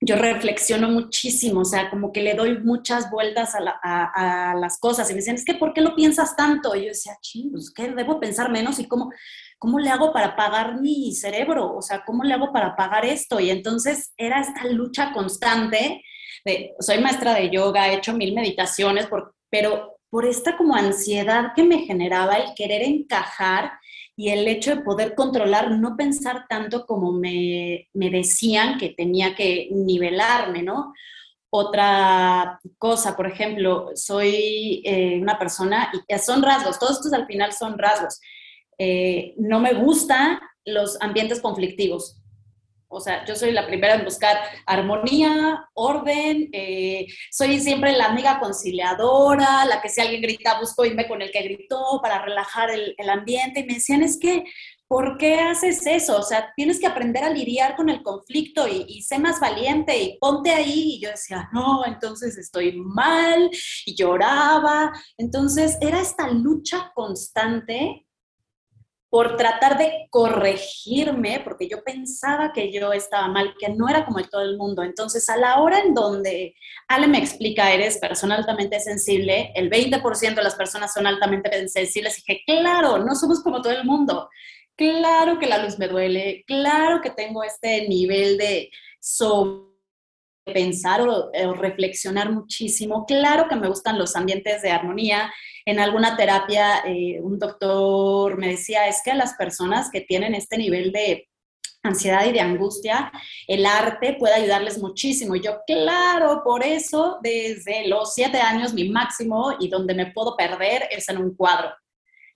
yo 0.00 0.14
reflexiono 0.14 0.88
muchísimo, 0.88 1.60
o 1.60 1.64
sea, 1.64 1.90
como 1.90 2.12
que 2.12 2.22
le 2.22 2.34
doy 2.34 2.58
muchas 2.58 3.10
vueltas 3.10 3.54
a, 3.56 4.54
las 4.60 4.78
cosas 4.78 5.10
y 5.10 5.14
me 5.14 5.20
dicen, 5.20 5.34
es 5.34 5.44
que 5.44 5.54
¿por 5.54 5.72
qué 5.72 5.80
lo 5.80 5.96
piensas 5.96 6.36
tanto? 6.36 6.76
Y 6.76 6.82
yo 6.82 6.88
decía, 6.88 7.16
chingos, 7.20 7.72
¿qué 7.74 7.90
debo 7.90 8.20
pensar 8.20 8.50
menos? 8.50 8.78
¿Y 8.78 8.86
cómo, 8.86 9.10
cómo 9.58 9.80
le 9.80 9.90
hago 9.90 10.12
para 10.12 10.36
pagar 10.36 10.80
mi 10.80 11.14
cerebro? 11.14 11.74
O 11.74 11.82
sea, 11.82 12.04
¿cómo 12.04 12.22
le 12.22 12.34
hago 12.34 12.52
para 12.52 12.76
pagar 12.76 13.04
esto? 13.06 13.40
Y 13.40 13.50
entonces 13.50 14.12
era 14.16 14.40
esta 14.40 14.64
lucha 14.66 15.12
constante 15.12 16.02
de, 16.44 16.74
soy 16.78 16.98
maestra 17.00 17.34
de 17.34 17.50
yoga, 17.50 17.88
he 17.88 17.96
hecho 17.96 18.12
mil 18.12 18.34
meditaciones, 18.34 19.08
pero 19.50 19.98
por 20.10 20.26
esta 20.26 20.56
como 20.56 20.74
ansiedad 20.74 21.52
que 21.56 21.64
me 21.64 21.80
generaba 21.80 22.36
el 22.36 22.54
querer 22.54 22.82
encajar 22.82 23.72
y 24.18 24.30
el 24.30 24.48
hecho 24.48 24.74
de 24.74 24.82
poder 24.82 25.14
controlar, 25.14 25.70
no 25.70 25.96
pensar 25.96 26.46
tanto 26.48 26.86
como 26.86 27.12
me, 27.12 27.88
decían 27.94 28.76
que 28.76 28.88
tenía 28.88 29.36
que 29.36 29.68
nivelarme, 29.70 30.64
¿no? 30.64 30.92
Otra 31.50 32.58
cosa, 32.78 33.16
por 33.16 33.28
ejemplo, 33.28 33.90
soy 33.94 34.82
eh, 34.84 35.20
una 35.22 35.38
persona, 35.38 35.92
y 35.92 36.18
son 36.18 36.42
rasgos, 36.42 36.80
todos 36.80 36.96
estos 36.96 37.12
al 37.12 37.26
final 37.26 37.52
son 37.52 37.78
rasgos. 37.78 38.20
Eh, 38.76 39.34
no 39.38 39.60
me 39.60 39.74
gustan 39.74 40.40
los 40.64 41.00
ambientes 41.00 41.40
conflictivos. 41.40 42.20
O 42.90 43.00
sea, 43.00 43.24
yo 43.26 43.36
soy 43.36 43.52
la 43.52 43.66
primera 43.66 43.94
en 43.94 44.04
buscar 44.04 44.38
armonía, 44.64 45.68
orden, 45.74 46.48
eh, 46.52 47.06
soy 47.30 47.60
siempre 47.60 47.92
la 47.92 48.06
amiga 48.06 48.40
conciliadora, 48.40 49.66
la 49.66 49.82
que 49.82 49.90
si 49.90 50.00
alguien 50.00 50.22
grita 50.22 50.58
busco 50.58 50.86
irme 50.86 51.06
con 51.06 51.20
el 51.20 51.30
que 51.30 51.42
gritó 51.42 52.00
para 52.02 52.24
relajar 52.24 52.70
el, 52.70 52.94
ambiente. 53.10 53.60
Y 53.60 53.64
me 53.64 53.74
decían, 53.74 54.02
es 54.02 54.18
que, 54.18 54.44
¿por 54.86 55.18
qué 55.18 55.38
haces 55.38 55.86
eso? 55.86 56.18
O 56.18 56.22
sea, 56.22 56.52
tienes 56.56 56.80
que 56.80 56.86
aprender 56.86 57.24
a 57.24 57.30
lidiar 57.30 57.76
con 57.76 57.90
el 57.90 58.02
conflicto 58.02 58.66
y, 58.66 58.84
y 58.88 59.02
sé 59.02 59.18
más 59.18 59.38
valiente 59.38 59.96
y 59.98 60.18
ponte 60.18 60.50
ahí. 60.50 60.94
Y 60.94 61.00
yo 61.00 61.10
decía, 61.10 61.48
no, 61.52 61.84
entonces 61.84 62.38
estoy 62.38 62.80
mal 62.80 63.50
y 63.84 63.94
lloraba. 63.94 64.92
Entonces 65.18 65.76
era 65.80 66.00
esta 66.00 66.28
lucha 66.28 66.90
constante 66.94 68.07
por 69.10 69.36
tratar 69.36 69.78
de 69.78 70.06
corregirme, 70.10 71.40
porque 71.40 71.68
yo 71.68 71.82
pensaba 71.82 72.52
que 72.52 72.70
yo 72.70 72.92
estaba 72.92 73.28
mal, 73.28 73.54
que 73.58 73.70
no 73.70 73.88
era 73.88 74.04
como 74.04 74.22
todo 74.24 74.42
el 74.42 74.58
mundo. 74.58 74.82
Entonces, 74.82 75.28
a 75.30 75.36
la 75.36 75.60
hora 75.60 75.80
en 75.80 75.94
donde 75.94 76.54
Ale 76.88 77.06
me 77.08 77.18
explica, 77.18 77.72
eres 77.72 77.98
persona 77.98 78.36
altamente 78.36 78.78
sensible, 78.80 79.50
el 79.54 79.70
20% 79.70 80.34
de 80.34 80.42
las 80.42 80.56
personas 80.56 80.92
son 80.92 81.06
altamente 81.06 81.50
sensibles, 81.68 82.16
dije, 82.16 82.42
claro, 82.46 82.98
no 82.98 83.14
somos 83.14 83.42
como 83.42 83.62
todo 83.62 83.72
el 83.72 83.84
mundo. 83.84 84.28
Claro 84.76 85.38
que 85.38 85.46
la 85.46 85.64
luz 85.64 85.78
me 85.78 85.88
duele, 85.88 86.44
claro 86.46 87.00
que 87.00 87.10
tengo 87.10 87.42
este 87.42 87.88
nivel 87.88 88.36
de 88.38 88.70
pensar 90.48 91.00
o, 91.02 91.30
o 91.30 91.54
reflexionar 91.54 92.32
muchísimo. 92.32 93.04
Claro 93.06 93.46
que 93.48 93.56
me 93.56 93.68
gustan 93.68 93.98
los 93.98 94.16
ambientes 94.16 94.62
de 94.62 94.70
armonía, 94.70 95.30
en 95.68 95.80
alguna 95.80 96.16
terapia 96.16 96.78
eh, 96.86 97.20
un 97.20 97.38
doctor 97.38 98.38
me 98.38 98.48
decía, 98.48 98.88
es 98.88 99.02
que 99.04 99.10
a 99.10 99.14
las 99.14 99.34
personas 99.34 99.90
que 99.90 100.00
tienen 100.00 100.34
este 100.34 100.56
nivel 100.56 100.92
de 100.92 101.28
ansiedad 101.82 102.24
y 102.24 102.32
de 102.32 102.40
angustia, 102.40 103.12
el 103.46 103.66
arte 103.66 104.16
puede 104.18 104.32
ayudarles 104.32 104.78
muchísimo. 104.78 105.36
Y 105.36 105.42
yo, 105.42 105.58
claro, 105.66 106.40
por 106.42 106.64
eso 106.64 107.18
desde 107.22 107.86
los 107.86 108.14
siete 108.14 108.40
años 108.40 108.72
mi 108.72 108.88
máximo 108.88 109.56
y 109.60 109.68
donde 109.68 109.92
me 109.92 110.10
puedo 110.10 110.38
perder 110.38 110.88
es 110.90 111.06
en 111.10 111.18
un 111.18 111.36
cuadro. 111.36 111.70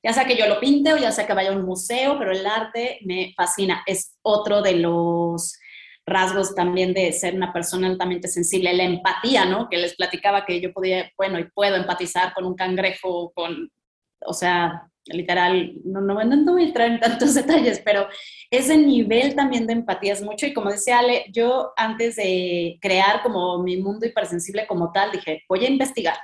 Ya 0.05 0.13
sea 0.13 0.27
que 0.27 0.37
yo 0.37 0.47
lo 0.47 0.61
pinte 0.61 0.93
o 0.93 0.99
ya 0.99 1.11
sea 1.11 1.27
que 1.27 1.33
vaya 1.33 1.53
a 1.53 1.57
un 1.57 1.65
museo, 1.65 2.19
pero 2.19 2.33
el 2.33 2.45
arte 2.45 2.99
me 3.07 3.33
fascina. 3.35 3.83
Es 3.87 4.19
otro 4.21 4.61
de 4.61 4.75
los 4.75 5.55
rasgos 6.07 6.55
también 6.55 6.93
de 6.95 7.13
ser 7.13 7.35
una 7.35 7.53
persona 7.53 7.87
altamente 7.87 8.29
sensible, 8.29 8.73
la 8.73 8.85
empatía, 8.85 9.45
¿no? 9.45 9.69
Que 9.69 9.79
les 9.79 9.95
platicaba 9.95 10.45
que 10.45 10.61
yo 10.61 10.73
podía, 10.73 11.11
bueno, 11.17 11.39
y 11.39 11.45
puedo 11.45 11.77
empatizar 11.77 12.35
con 12.35 12.45
un 12.45 12.55
cangrejo, 12.55 13.33
con, 13.35 13.71
o 14.27 14.33
sea, 14.33 14.89
literal, 15.07 15.73
no, 15.85 16.01
no, 16.01 16.23
no 16.25 16.53
voy 16.53 16.63
a 16.63 16.67
entrar 16.67 16.89
en 16.89 17.01
tantos 17.01 17.35
detalles, 17.37 17.81
pero 17.85 18.09
ese 18.51 18.77
nivel 18.77 19.35
también 19.35 19.67
de 19.67 19.75
empatía 19.75 20.13
es 20.13 20.23
mucho 20.23 20.47
y 20.47 20.55
como 20.55 20.71
decía 20.71 20.99
Ale, 20.99 21.27
yo 21.33 21.73
antes 21.77 22.17
de 22.17 22.79
crear 22.81 23.23
como 23.23 23.63
mi 23.63 23.77
mundo 23.77 24.07
hipersensible 24.07 24.67
como 24.67 24.93
tal, 24.93 25.13
dije, 25.13 25.43
voy 25.49 25.65
a 25.65 25.71
investigar, 25.71 26.17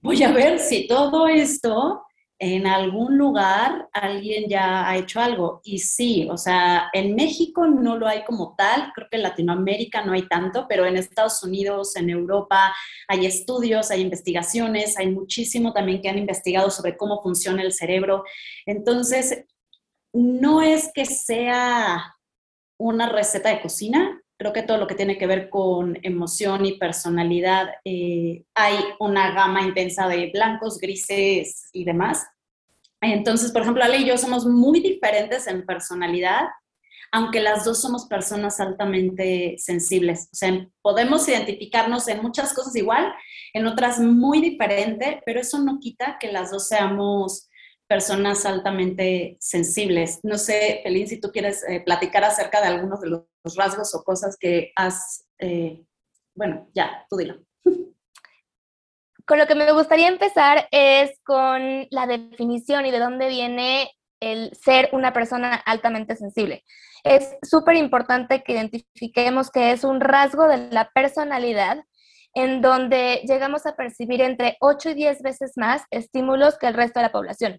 voy 0.00 0.22
a 0.22 0.32
ver 0.32 0.58
si 0.58 0.86
todo 0.86 1.26
esto 1.28 2.02
en 2.40 2.66
algún 2.68 3.18
lugar 3.18 3.88
alguien 3.92 4.48
ya 4.48 4.88
ha 4.88 4.96
hecho 4.96 5.20
algo. 5.20 5.60
Y 5.64 5.78
sí, 5.78 6.28
o 6.30 6.36
sea, 6.36 6.88
en 6.92 7.14
México 7.14 7.66
no 7.66 7.96
lo 7.96 8.06
hay 8.06 8.24
como 8.24 8.54
tal, 8.56 8.92
creo 8.94 9.08
que 9.10 9.16
en 9.16 9.24
Latinoamérica 9.24 10.04
no 10.04 10.12
hay 10.12 10.28
tanto, 10.28 10.66
pero 10.68 10.86
en 10.86 10.96
Estados 10.96 11.42
Unidos, 11.42 11.96
en 11.96 12.10
Europa, 12.10 12.74
hay 13.08 13.26
estudios, 13.26 13.90
hay 13.90 14.02
investigaciones, 14.02 14.96
hay 14.98 15.10
muchísimo 15.10 15.72
también 15.72 16.00
que 16.00 16.08
han 16.08 16.18
investigado 16.18 16.70
sobre 16.70 16.96
cómo 16.96 17.20
funciona 17.22 17.62
el 17.62 17.72
cerebro. 17.72 18.22
Entonces, 18.66 19.44
no 20.12 20.62
es 20.62 20.90
que 20.94 21.06
sea 21.06 22.16
una 22.78 23.08
receta 23.08 23.48
de 23.48 23.60
cocina, 23.60 24.22
creo 24.38 24.52
que 24.52 24.62
todo 24.62 24.78
lo 24.78 24.86
que 24.86 24.94
tiene 24.94 25.18
que 25.18 25.26
ver 25.26 25.50
con 25.50 25.98
emoción 26.02 26.64
y 26.64 26.78
personalidad, 26.78 27.68
eh, 27.84 28.44
hay 28.54 28.76
una 29.00 29.32
gama 29.32 29.62
intensa 29.62 30.06
de 30.06 30.30
blancos, 30.32 30.78
grises 30.78 31.68
y 31.72 31.84
demás. 31.84 32.24
Entonces, 33.00 33.50
por 33.50 33.62
ejemplo, 33.62 33.82
Ale 33.82 33.98
y 33.98 34.06
yo 34.06 34.16
somos 34.16 34.46
muy 34.46 34.80
diferentes 34.80 35.48
en 35.48 35.66
personalidad, 35.66 36.46
aunque 37.10 37.40
las 37.40 37.64
dos 37.64 37.80
somos 37.80 38.06
personas 38.06 38.60
altamente 38.60 39.56
sensibles. 39.58 40.28
O 40.32 40.36
sea, 40.36 40.68
podemos 40.82 41.28
identificarnos 41.28 42.06
en 42.06 42.22
muchas 42.22 42.54
cosas 42.54 42.76
igual, 42.76 43.12
en 43.54 43.66
otras 43.66 43.98
muy 43.98 44.40
diferente, 44.40 45.20
pero 45.26 45.40
eso 45.40 45.58
no 45.58 45.80
quita 45.80 46.16
que 46.20 46.30
las 46.30 46.52
dos 46.52 46.68
seamos 46.68 47.47
personas 47.88 48.44
altamente 48.44 49.36
sensibles. 49.40 50.20
No 50.22 50.38
sé, 50.38 50.80
Felín, 50.82 51.08
si 51.08 51.20
tú 51.20 51.32
quieres 51.32 51.64
eh, 51.68 51.80
platicar 51.80 52.22
acerca 52.22 52.60
de 52.60 52.68
algunos 52.68 53.00
de 53.00 53.08
los 53.08 53.24
rasgos 53.56 53.94
o 53.94 54.04
cosas 54.04 54.36
que 54.38 54.72
has, 54.76 55.26
eh, 55.38 55.82
bueno, 56.34 56.68
ya, 56.74 57.06
tú 57.08 57.16
dilo. 57.16 57.40
Con 59.26 59.38
lo 59.38 59.46
que 59.46 59.54
me 59.54 59.72
gustaría 59.72 60.08
empezar 60.08 60.68
es 60.70 61.18
con 61.24 61.86
la 61.90 62.06
definición 62.06 62.86
y 62.86 62.90
de 62.90 62.98
dónde 62.98 63.28
viene 63.28 63.90
el 64.20 64.54
ser 64.54 64.90
una 64.92 65.12
persona 65.12 65.54
altamente 65.54 66.16
sensible. 66.16 66.64
Es 67.04 67.36
súper 67.42 67.76
importante 67.76 68.42
que 68.42 68.52
identifiquemos 68.52 69.50
que 69.50 69.72
es 69.72 69.84
un 69.84 70.00
rasgo 70.00 70.46
de 70.48 70.70
la 70.70 70.90
personalidad 70.94 71.84
en 72.34 72.60
donde 72.60 73.22
llegamos 73.26 73.66
a 73.66 73.74
percibir 73.74 74.20
entre 74.20 74.56
8 74.60 74.90
y 74.90 74.94
10 74.94 75.22
veces 75.22 75.52
más 75.56 75.82
estímulos 75.90 76.58
que 76.58 76.66
el 76.66 76.74
resto 76.74 77.00
de 77.00 77.06
la 77.06 77.12
población. 77.12 77.58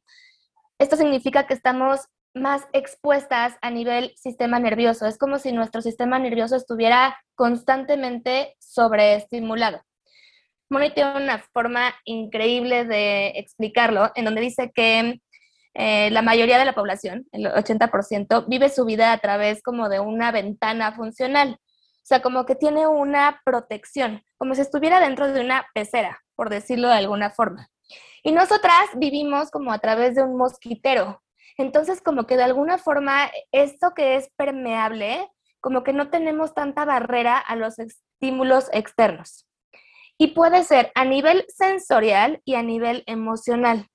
Esto 0.77 0.95
significa 0.95 1.47
que 1.47 1.53
estamos 1.53 2.07
más 2.33 2.67
expuestas 2.73 3.57
a 3.61 3.69
nivel 3.69 4.13
sistema 4.15 4.59
nervioso. 4.59 5.05
Es 5.05 5.17
como 5.17 5.39
si 5.39 5.51
nuestro 5.51 5.81
sistema 5.81 6.19
nervioso 6.19 6.55
estuviera 6.55 7.17
constantemente 7.35 8.55
sobreestimulado. 8.59 9.81
Moni 10.69 10.91
tiene 10.91 11.17
una 11.17 11.39
forma 11.51 11.95
increíble 12.05 12.85
de 12.85 13.29
explicarlo, 13.35 14.11
en 14.15 14.25
donde 14.25 14.41
dice 14.41 14.71
que 14.73 15.19
eh, 15.73 16.11
la 16.11 16.21
mayoría 16.21 16.59
de 16.59 16.65
la 16.65 16.75
población, 16.75 17.25
el 17.31 17.45
80%, 17.47 18.45
vive 18.47 18.69
su 18.69 18.85
vida 18.85 19.11
a 19.11 19.17
través 19.17 19.63
como 19.63 19.89
de 19.89 19.99
una 19.99 20.31
ventana 20.31 20.93
funcional. 20.93 21.57
O 21.59 22.05
sea, 22.09 22.21
como 22.21 22.45
que 22.45 22.55
tiene 22.55 22.85
una 22.87 23.41
protección, 23.43 24.21
como 24.39 24.55
si 24.55 24.61
estuviera 24.61 24.99
dentro 24.99 25.31
de 25.31 25.41
una 25.41 25.67
pecera, 25.75 26.19
por 26.35 26.49
decirlo 26.49 26.87
de 26.87 26.95
alguna 26.95 27.29
forma. 27.29 27.69
Y 28.23 28.31
nosotras 28.31 28.89
vivimos 28.95 29.51
como 29.51 29.71
a 29.71 29.79
través 29.79 30.15
de 30.15 30.23
un 30.23 30.37
mosquitero. 30.37 31.21
Entonces, 31.57 32.01
como 32.01 32.25
que 32.25 32.37
de 32.37 32.43
alguna 32.43 32.77
forma, 32.77 33.29
esto 33.51 33.91
que 33.93 34.15
es 34.15 34.29
permeable, 34.37 35.29
como 35.59 35.83
que 35.83 35.91
no 35.91 36.09
tenemos 36.09 36.53
tanta 36.53 36.85
barrera 36.85 37.37
a 37.37 37.57
los 37.57 37.79
estímulos 37.79 38.69
externos. 38.71 39.45
Y 40.17 40.27
puede 40.27 40.63
ser 40.63 40.91
a 40.95 41.03
nivel 41.03 41.45
sensorial 41.49 42.41
y 42.45 42.55
a 42.55 42.63
nivel 42.63 43.03
emocional. 43.07 43.87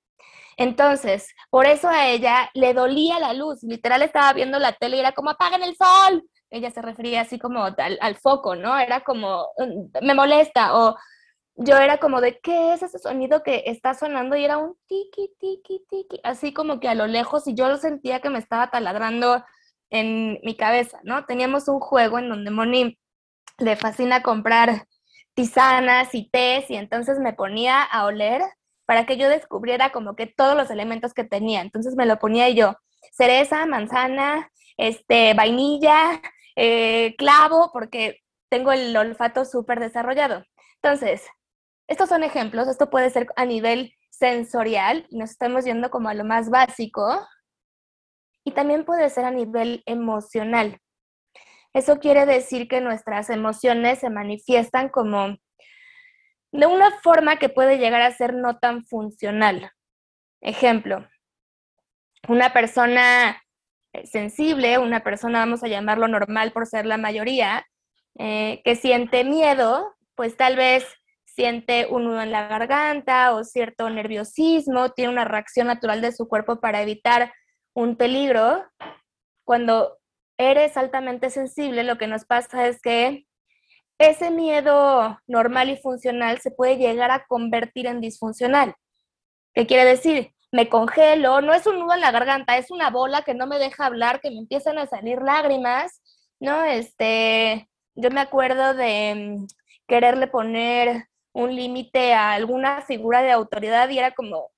Entonces, 0.59 1.35
por 1.51 1.67
eso 1.67 1.89
a 1.89 2.09
ella 2.09 2.51
le 2.53 2.75
dolía 2.75 3.19
la 3.19 3.33
luz. 3.33 3.63
Literal 3.63 4.03
estaba 4.03 4.33
viendo 4.35 4.59
la 4.59 4.73
tele 4.73 4.99
y 4.99 5.01
era 5.01 5.13
como, 5.13 5.31
apaguen 5.31 5.63
el 5.63 5.75
sol. 5.75 6.23
Ella 6.55 6.71
se 6.71 6.83
refería 6.83 7.23
así 7.23 7.39
como 7.39 7.65
al, 7.65 7.99
al 8.01 8.17
foco, 8.17 8.57
¿no? 8.57 8.79
Era 8.79 9.03
como, 9.03 9.49
mm, 9.59 10.05
me 10.07 10.15
molesta 10.15 10.77
o 10.77 10.97
yo 11.57 11.77
era 11.77 11.99
como 11.99 12.21
de, 12.21 12.39
¿qué 12.41 12.75
es 12.75 12.83
ese 12.83 12.99
sonido 12.99 13.43
que 13.43 13.65
está 13.67 13.95
sonando? 13.95 14.37
Y 14.37 14.45
era 14.45 14.59
un 14.59 14.77
tiki, 14.89 15.31
tiki, 15.39 15.85
tiki, 15.89 16.21
así 16.25 16.53
como 16.53 16.81
que 16.81 16.89
a 16.89 16.95
lo 16.95 17.07
lejos 17.07 17.47
y 17.47 17.55
yo 17.55 17.69
lo 17.69 17.77
sentía 17.77 18.21
que 18.21 18.31
me 18.31 18.39
estaba 18.39 18.71
taladrando 18.71 19.45
en 19.91 20.41
mi 20.43 20.57
cabeza, 20.57 21.01
¿no? 21.05 21.25
Teníamos 21.27 21.69
un 21.69 21.81
juego 21.81 22.19
en 22.19 22.29
donde 22.29 22.51
Moni 22.51 22.99
le 23.59 23.77
fascina 23.77 24.23
comprar 24.23 24.87
tisanas 25.35 26.15
y 26.15 26.29
tés 26.29 26.71
y 26.71 26.77
entonces 26.77 27.19
me 27.19 27.33
ponía 27.33 27.83
a 27.83 28.05
oler 28.07 28.43
para 28.87 29.07
que 29.07 29.17
yo 29.17 29.29
descubriera 29.29 29.91
como 29.91 30.17
que 30.17 30.27
todos 30.27 30.57
los 30.57 30.71
elementos 30.71 31.15
que 31.15 31.25
tenía. 31.25 31.61
Entonces 31.61 31.95
me 31.97 32.07
lo 32.07 32.19
ponía 32.19 32.49
yo, 32.51 32.75
cereza, 33.13 33.67
manzana, 33.67 34.51
este, 34.77 35.35
vainilla, 35.35 36.21
eh, 36.57 37.15
clavo, 37.17 37.71
porque 37.73 38.21
tengo 38.51 38.73
el 38.73 38.97
olfato 38.97 39.45
súper 39.45 39.81
desarrollado. 39.81 40.45
Entonces, 40.83 41.27
estos 41.89 42.09
son 42.09 42.23
ejemplos, 42.23 42.69
esto 42.69 42.91
puede 42.91 43.11
ser 43.11 43.27
a 43.37 43.45
nivel 43.45 43.95
sensorial, 44.11 45.07
nos 45.11 45.31
estamos 45.31 45.65
yendo 45.65 45.91
como 45.91 46.09
a 46.09 46.15
lo 46.15 46.25
más 46.25 46.51
básico, 46.51 47.27
y 48.45 48.53
también 48.53 48.85
puede 48.85 49.09
ser 49.11 49.25
a 49.25 49.31
nivel 49.31 49.83
emocional. 49.87 50.79
Eso 51.73 51.99
quiere 51.99 52.27
decir 52.27 52.69
que 52.69 52.81
nuestras 52.81 53.31
emociones 53.31 53.99
se 53.99 54.11
manifiestan 54.11 54.91
como 54.91 55.37
de 56.53 56.67
una 56.67 56.93
forma 57.01 57.37
que 57.39 57.49
puede 57.49 57.79
llegar 57.79 58.03
a 58.03 58.13
ser 58.13 58.35
no 58.35 58.59
tan 58.59 58.85
funcional. 58.85 59.73
Ejemplo, 60.41 61.09
una 62.29 62.53
persona 62.53 63.43
sensible, 64.05 64.79
una 64.79 65.01
persona, 65.05 65.41
vamos 65.41 65.63
a 65.63 65.69
llamarlo 65.69 66.09
normal 66.09 66.53
por 66.53 66.67
ser 66.67 66.87
la 66.87 66.97
mayoría, 66.97 67.67
eh, 68.19 68.61
que 68.65 68.77
siente 68.77 69.25
miedo, 69.25 69.95
pues 70.15 70.37
tal 70.37 70.57
vez 70.57 70.87
siente 71.25 71.87
un 71.91 72.05
nudo 72.05 72.23
en 72.23 72.31
la 72.31 72.47
garganta 72.47 73.35
o 73.35 73.45
cierto 73.45 73.91
nerviosismo, 73.91 74.91
tiene 74.91 75.13
una 75.13 75.25
reacción 75.25 75.67
natural 75.67 76.01
de 76.01 76.13
su 76.13 76.29
cuerpo 76.29 76.61
para 76.61 76.83
evitar 76.83 77.33
un 77.75 77.97
peligro. 77.97 78.65
Cuando 79.45 79.99
eres 80.39 80.77
altamente 80.77 81.31
sensible, 81.31 81.83
lo 81.83 81.99
que 81.99 82.07
nos 82.07 82.25
pasa 82.25 82.69
es 82.69 82.81
que 82.81 83.27
ese 83.99 84.31
miedo 84.31 85.19
normal 85.27 85.71
y 85.71 85.77
funcional 85.77 86.41
se 86.41 86.51
puede 86.51 86.77
llegar 86.77 87.11
a 87.11 87.25
convertir 87.27 87.87
en 87.87 88.01
disfuncional. 88.01 88.75
¿Qué 89.55 89.67
quiere 89.67 89.85
decir? 89.85 90.33
Me 90.55 90.69
congelo, 90.69 91.41
no 91.41 91.53
es 91.53 91.67
un 91.67 91.81
nudo 91.81 91.95
en 91.95 92.01
la 92.01 92.13
garganta, 92.13 92.57
es 92.57 92.71
una 92.71 92.89
bola 92.89 93.23
que 93.23 93.35
no 93.35 93.49
me 93.49 93.59
deja 93.59 93.87
hablar, 93.87 94.21
que 94.21 94.31
me 94.31 94.39
empiezan 94.39 94.79
a 94.79 94.87
salir 94.87 95.21
lágrimas, 95.21 96.01
¿no? 96.39 96.65
Este, 96.65 97.69
yo 97.97 98.11
me 98.13 98.21
acuerdo 98.21 98.73
de 98.73 99.37
mm, 99.41 99.47
quererle 99.89 100.29
poner 100.29 101.09
un 101.33 101.57
límite 101.57 102.15
a 102.15 102.35
alguna 102.35 102.83
figura 102.83 103.25
de 103.25 103.33
autoridad 103.33 103.89
y 103.89 103.99
era 103.99 104.13
como, 104.13 104.53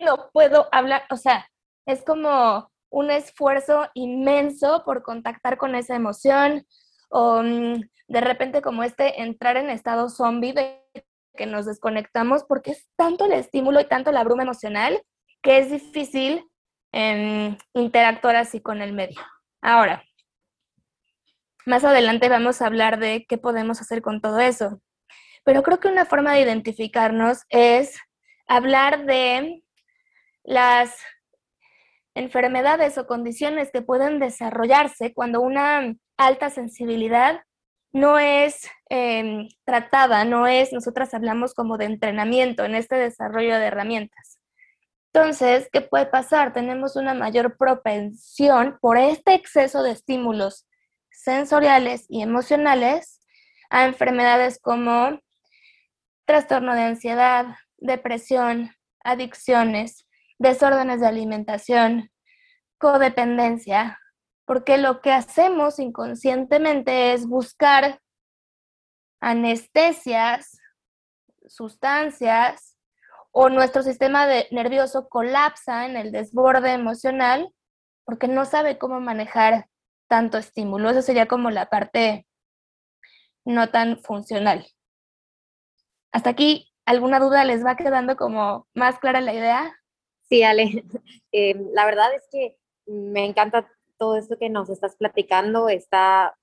no 0.00 0.30
puedo 0.32 0.68
hablar, 0.72 1.04
o 1.10 1.16
sea, 1.16 1.48
es 1.86 2.02
como 2.02 2.68
un 2.90 3.12
esfuerzo 3.12 3.88
inmenso 3.94 4.82
por 4.84 5.04
contactar 5.04 5.58
con 5.58 5.76
esa 5.76 5.94
emoción 5.94 6.66
o 7.08 7.44
mm, 7.44 7.82
de 8.08 8.20
repente 8.20 8.62
como 8.62 8.82
este 8.82 9.22
entrar 9.22 9.56
en 9.56 9.70
estado 9.70 10.08
zombie 10.08 10.54
de 10.54 10.82
que 11.36 11.46
nos 11.46 11.66
desconectamos 11.66 12.42
porque 12.42 12.72
es 12.72 12.88
tanto 12.96 13.26
el 13.26 13.32
estímulo 13.34 13.78
y 13.78 13.84
tanto 13.84 14.10
la 14.10 14.24
bruma 14.24 14.42
emocional 14.42 15.00
que 15.42 15.58
es 15.58 15.70
difícil 15.70 16.44
em, 16.92 17.56
interactuar 17.74 18.36
así 18.36 18.60
con 18.60 18.82
el 18.82 18.92
medio. 18.92 19.20
Ahora, 19.60 20.04
más 21.66 21.84
adelante 21.84 22.28
vamos 22.28 22.62
a 22.62 22.66
hablar 22.66 22.98
de 22.98 23.26
qué 23.28 23.38
podemos 23.38 23.80
hacer 23.80 24.02
con 24.02 24.20
todo 24.20 24.38
eso. 24.40 24.80
Pero 25.44 25.62
creo 25.62 25.80
que 25.80 25.88
una 25.88 26.04
forma 26.04 26.32
de 26.32 26.40
identificarnos 26.40 27.42
es 27.48 27.98
hablar 28.46 29.06
de 29.06 29.62
las 30.44 30.96
enfermedades 32.14 32.96
o 32.98 33.06
condiciones 33.06 33.70
que 33.72 33.82
pueden 33.82 34.18
desarrollarse 34.18 35.12
cuando 35.12 35.40
una 35.40 35.94
alta 36.16 36.50
sensibilidad 36.50 37.42
no 37.92 38.18
es 38.18 38.68
em, 38.88 39.48
tratada, 39.64 40.24
no 40.24 40.46
es, 40.46 40.72
nosotras 40.72 41.14
hablamos 41.14 41.54
como 41.54 41.78
de 41.78 41.86
entrenamiento 41.86 42.64
en 42.64 42.74
este 42.74 42.96
desarrollo 42.96 43.58
de 43.58 43.66
herramientas. 43.66 44.35
Entonces, 45.16 45.70
¿qué 45.72 45.80
puede 45.80 46.04
pasar? 46.04 46.52
Tenemos 46.52 46.94
una 46.94 47.14
mayor 47.14 47.56
propensión 47.56 48.76
por 48.82 48.98
este 48.98 49.32
exceso 49.32 49.82
de 49.82 49.92
estímulos 49.92 50.68
sensoriales 51.10 52.04
y 52.10 52.20
emocionales 52.20 53.22
a 53.70 53.86
enfermedades 53.86 54.60
como 54.60 55.18
trastorno 56.26 56.74
de 56.74 56.82
ansiedad, 56.82 57.46
depresión, 57.78 58.72
adicciones, 59.04 60.06
desórdenes 60.38 61.00
de 61.00 61.06
alimentación, 61.06 62.10
codependencia, 62.76 63.98
porque 64.44 64.76
lo 64.76 65.00
que 65.00 65.12
hacemos 65.12 65.78
inconscientemente 65.78 67.14
es 67.14 67.26
buscar 67.26 68.02
anestesias, 69.22 70.58
sustancias, 71.46 72.75
o 73.38 73.50
nuestro 73.50 73.82
sistema 73.82 74.26
nervioso 74.50 75.10
colapsa 75.10 75.84
en 75.84 75.98
el 75.98 76.10
desborde 76.10 76.72
emocional 76.72 77.52
porque 78.06 78.28
no 78.28 78.46
sabe 78.46 78.78
cómo 78.78 78.98
manejar 78.98 79.68
tanto 80.08 80.38
estímulo. 80.38 80.88
Eso 80.88 81.02
sería 81.02 81.28
como 81.28 81.50
la 81.50 81.68
parte 81.68 82.26
no 83.44 83.68
tan 83.68 83.98
funcional. 83.98 84.66
Hasta 86.12 86.30
aquí, 86.30 86.72
¿alguna 86.86 87.20
duda 87.20 87.44
les 87.44 87.62
va 87.62 87.76
quedando 87.76 88.16
como 88.16 88.68
más 88.72 88.98
clara 89.00 89.20
la 89.20 89.34
idea? 89.34 89.82
Sí, 90.30 90.42
Ale. 90.42 90.84
Eh, 91.32 91.54
la 91.74 91.84
verdad 91.84 92.14
es 92.14 92.26
que 92.32 92.56
me 92.86 93.26
encanta 93.26 93.70
todo 93.98 94.16
esto 94.16 94.38
que 94.38 94.48
nos 94.48 94.70
estás 94.70 94.96
platicando. 94.96 95.68
Está 95.68 96.38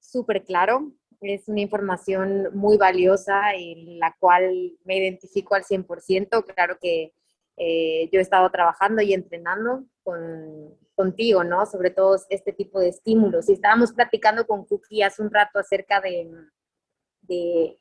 súper 0.00 0.42
claro. 0.42 0.90
Es 1.24 1.48
una 1.48 1.60
información 1.60 2.50
muy 2.52 2.76
valiosa 2.76 3.54
en 3.54 3.98
la 3.98 4.14
cual 4.18 4.72
me 4.84 4.98
identifico 4.98 5.54
al 5.54 5.64
100%. 5.64 6.44
Claro 6.54 6.78
que 6.80 7.12
eh, 7.56 8.08
yo 8.12 8.18
he 8.18 8.22
estado 8.22 8.50
trabajando 8.50 9.02
y 9.02 9.14
entrenando 9.14 9.84
con, 10.02 10.76
contigo, 10.94 11.44
¿no? 11.44 11.66
Sobre 11.66 11.90
todo 11.90 12.16
este 12.28 12.52
tipo 12.52 12.80
de 12.80 12.88
estímulos. 12.88 13.48
Y 13.48 13.54
estábamos 13.54 13.92
platicando 13.92 14.46
con 14.46 14.64
Cookie 14.64 15.02
hace 15.02 15.22
un 15.22 15.32
rato 15.32 15.58
acerca 15.58 16.00
de, 16.00 16.30
de 17.22 17.78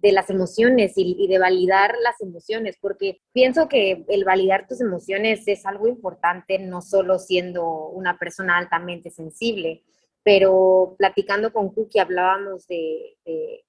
de 0.00 0.12
las 0.12 0.30
emociones 0.30 0.92
y, 0.96 1.26
de 1.26 1.38
validar 1.38 1.94
las 2.02 2.20
emociones, 2.20 2.76
porque 2.80 3.20
pienso 3.32 3.68
que 3.68 4.04
el 4.08 4.24
validar 4.24 4.66
tus 4.68 4.80
emociones 4.80 5.42
es 5.46 5.66
algo 5.66 5.88
importante, 5.88 6.58
no 6.58 6.82
solo 6.82 7.18
siendo 7.18 7.88
una 7.88 8.18
persona 8.18 8.58
altamente 8.58 9.10
sensible, 9.10 9.82
pero 10.22 10.94
platicando 10.98 11.52
con 11.52 11.70
Cookie 11.72 12.00
hablábamos 12.00 12.66
de, 12.66 13.16
de, 13.24 13.64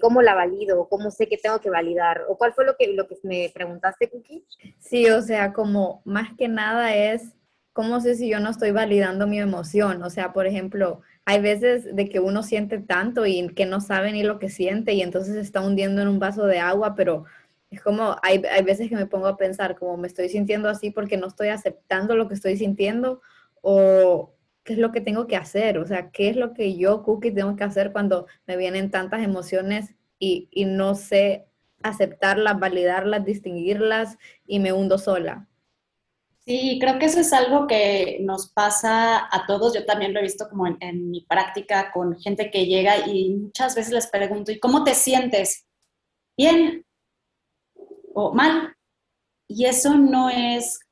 cómo 0.00 0.22
la 0.22 0.34
valido, 0.34 0.88
cómo 0.88 1.12
sé 1.12 1.28
que 1.28 1.38
tengo 1.38 1.60
que 1.60 1.70
validar, 1.70 2.24
o 2.28 2.36
cuál 2.36 2.52
fue 2.52 2.64
lo 2.64 2.76
que, 2.76 2.92
lo 2.94 3.06
que 3.06 3.16
me 3.22 3.48
preguntaste, 3.54 4.10
Cookie. 4.10 4.44
Sí, 4.80 5.08
o 5.08 5.22
sea, 5.22 5.52
como 5.52 6.02
más 6.04 6.34
que 6.36 6.48
nada 6.48 6.96
es 6.96 7.36
¿cómo 7.74 8.00
sé 8.00 8.14
si 8.14 8.28
yo 8.28 8.40
no 8.40 8.50
estoy 8.50 8.70
validando 8.70 9.26
mi 9.26 9.38
emoción? 9.40 10.02
O 10.04 10.08
sea, 10.08 10.32
por 10.32 10.46
ejemplo, 10.46 11.02
hay 11.26 11.42
veces 11.42 11.94
de 11.94 12.08
que 12.08 12.20
uno 12.20 12.42
siente 12.42 12.78
tanto 12.78 13.26
y 13.26 13.48
que 13.48 13.66
no 13.66 13.80
sabe 13.80 14.12
ni 14.12 14.22
lo 14.22 14.38
que 14.38 14.48
siente 14.48 14.94
y 14.94 15.02
entonces 15.02 15.34
está 15.36 15.60
hundiendo 15.60 16.00
en 16.00 16.08
un 16.08 16.20
vaso 16.20 16.46
de 16.46 16.60
agua, 16.60 16.94
pero 16.94 17.24
es 17.70 17.82
como, 17.82 18.16
hay, 18.22 18.42
hay 18.50 18.62
veces 18.62 18.88
que 18.88 18.94
me 18.94 19.06
pongo 19.06 19.26
a 19.26 19.36
pensar, 19.36 19.76
como 19.76 19.96
me 19.96 20.06
estoy 20.06 20.28
sintiendo 20.28 20.68
así 20.68 20.90
porque 20.92 21.16
no 21.16 21.26
estoy 21.26 21.48
aceptando 21.48 22.16
lo 22.16 22.28
que 22.28 22.34
estoy 22.34 22.56
sintiendo 22.56 23.20
o 23.60 24.33
qué 24.64 24.72
es 24.72 24.78
lo 24.78 24.90
que 24.92 25.00
tengo 25.00 25.26
que 25.26 25.36
hacer, 25.36 25.78
o 25.78 25.86
sea, 25.86 26.10
qué 26.10 26.30
es 26.30 26.36
lo 26.36 26.54
que 26.54 26.76
yo, 26.76 27.02
Cookie, 27.02 27.30
tengo 27.30 27.54
que 27.54 27.64
hacer 27.64 27.92
cuando 27.92 28.26
me 28.46 28.56
vienen 28.56 28.90
tantas 28.90 29.22
emociones 29.22 29.94
y, 30.18 30.48
no 30.66 30.94
sé 30.94 31.46
aceptarlas, 31.82 32.58
validarlas, 32.58 33.26
distinguirlas 33.26 34.16
y 34.46 34.58
me 34.58 34.72
hundo 34.72 34.96
sola. 34.96 35.46
Sí, 36.46 36.78
creo 36.80 36.98
que 36.98 37.06
eso 37.06 37.20
es 37.20 37.32
algo 37.34 37.66
que 37.66 38.18
nos 38.22 38.48
pasa 38.48 39.28
a 39.30 39.46
todos. 39.46 39.74
Yo 39.74 39.84
también 39.84 40.14
lo 40.14 40.20
he 40.20 40.22
visto 40.22 40.48
como 40.48 40.66
en, 40.66 41.10
mi 41.10 41.22
práctica 41.22 41.92
con 41.92 42.18
gente 42.18 42.50
que 42.50 42.64
llega 42.64 43.06
y 43.06 43.34
muchas 43.34 43.74
veces 43.74 43.92
les 43.92 44.06
pregunto, 44.06 44.50
¿y 44.50 44.58
cómo 44.58 44.82
te 44.82 44.94
sientes? 44.94 45.66
¿Bien 46.38 46.86
o 48.14 48.32
mal? 48.32 48.74
Y 49.46 49.66
eso 49.66 49.94
no 49.94 50.30
es 50.30 50.83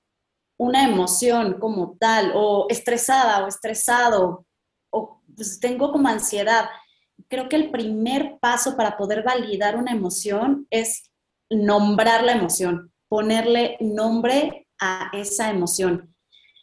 una 0.62 0.84
emoción 0.84 1.58
como 1.58 1.96
tal, 1.98 2.32
o 2.34 2.66
estresada 2.68 3.44
o 3.44 3.48
estresado, 3.48 4.46
o 4.90 5.20
pues 5.34 5.58
tengo 5.58 5.90
como 5.90 6.08
ansiedad. 6.08 6.66
Creo 7.28 7.48
que 7.48 7.56
el 7.56 7.70
primer 7.70 8.38
paso 8.40 8.76
para 8.76 8.96
poder 8.96 9.24
validar 9.24 9.76
una 9.76 9.90
emoción 9.90 10.68
es 10.70 11.10
nombrar 11.50 12.22
la 12.22 12.32
emoción, 12.32 12.92
ponerle 13.08 13.76
nombre 13.80 14.68
a 14.80 15.10
esa 15.12 15.50
emoción. 15.50 16.14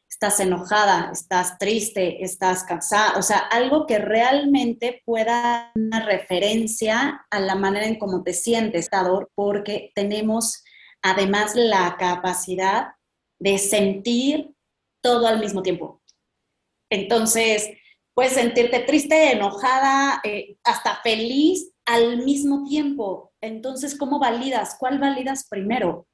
Estás 0.10 0.40
enojada, 0.40 1.10
estás 1.12 1.58
triste, 1.58 2.24
estás 2.24 2.64
cansada, 2.64 3.18
o 3.18 3.22
sea, 3.22 3.38
algo 3.38 3.86
que 3.86 4.00
realmente 4.00 5.02
pueda 5.06 5.42
dar 5.42 5.72
una 5.76 6.06
referencia 6.06 7.26
a 7.30 7.40
la 7.42 7.56
manera 7.56 7.86
en 7.86 8.00
cómo 8.00 8.24
te 8.24 8.34
sientes, 8.34 8.90
porque 9.36 9.92
tenemos 9.94 10.64
además 11.02 11.56
la 11.56 11.96
capacidad 11.98 12.88
de 13.40 13.58
sentir 13.58 14.54
todo 15.02 15.28
al 15.28 15.40
mismo 15.40 15.64
tiempo. 15.64 16.02
Entonces, 16.92 17.70
puedes 18.14 18.34
sentirte 18.34 18.80
triste, 18.80 19.32
enojada, 19.32 20.22
eh, 20.24 20.58
hasta 20.64 21.02
feliz 21.02 21.72
al 21.86 22.24
mismo 22.24 22.66
tiempo. 22.68 23.32
Entonces, 23.42 23.98
¿cómo 23.98 24.20
validas? 24.20 24.76
¿Cuál 24.78 25.00
validas 25.00 25.48
primero? 25.50 26.08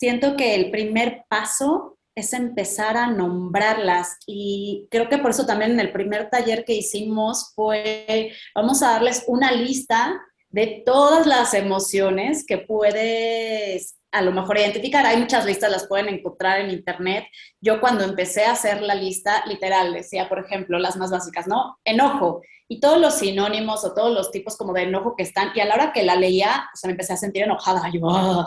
siento 0.00 0.34
que 0.34 0.54
el 0.54 0.70
primer 0.70 1.26
paso 1.28 1.98
es 2.14 2.32
empezar 2.32 2.96
a 2.96 3.06
nombrarlas 3.06 4.16
y 4.26 4.88
creo 4.90 5.10
que 5.10 5.18
por 5.18 5.30
eso 5.30 5.44
también 5.44 5.72
en 5.72 5.80
el 5.80 5.92
primer 5.92 6.30
taller 6.30 6.64
que 6.64 6.74
hicimos 6.74 7.52
fue, 7.54 8.32
vamos 8.54 8.82
a 8.82 8.92
darles 8.92 9.24
una 9.26 9.52
lista 9.52 10.18
de 10.48 10.82
todas 10.84 11.26
las 11.26 11.52
emociones 11.52 12.44
que 12.46 12.58
puedes 12.58 13.99
a 14.12 14.22
lo 14.22 14.32
mejor 14.32 14.58
identificar. 14.58 15.06
Hay 15.06 15.16
muchas 15.16 15.44
listas, 15.44 15.70
las 15.70 15.86
pueden 15.86 16.08
encontrar 16.08 16.60
en 16.60 16.70
internet. 16.70 17.26
Yo 17.60 17.80
cuando 17.80 18.04
empecé 18.04 18.44
a 18.44 18.52
hacer 18.52 18.82
la 18.82 18.94
lista, 18.94 19.44
literal, 19.46 19.92
decía, 19.92 20.28
por 20.28 20.38
ejemplo, 20.38 20.78
las 20.78 20.96
más 20.96 21.10
básicas, 21.10 21.46
¿no? 21.46 21.78
Enojo 21.84 22.42
y 22.68 22.78
todos 22.78 23.00
los 23.00 23.14
sinónimos 23.14 23.84
o 23.84 23.94
todos 23.94 24.14
los 24.14 24.30
tipos 24.30 24.56
como 24.56 24.72
de 24.72 24.82
enojo 24.82 25.14
que 25.16 25.24
están. 25.24 25.50
Y 25.54 25.60
a 25.60 25.64
la 25.64 25.74
hora 25.74 25.92
que 25.92 26.04
la 26.04 26.14
leía, 26.14 26.68
o 26.72 26.76
sea, 26.76 26.88
me 26.88 26.92
empecé 26.92 27.12
a 27.12 27.16
sentir 27.16 27.42
enojada. 27.42 27.90
Yo, 27.92 28.00
oh, 28.02 28.46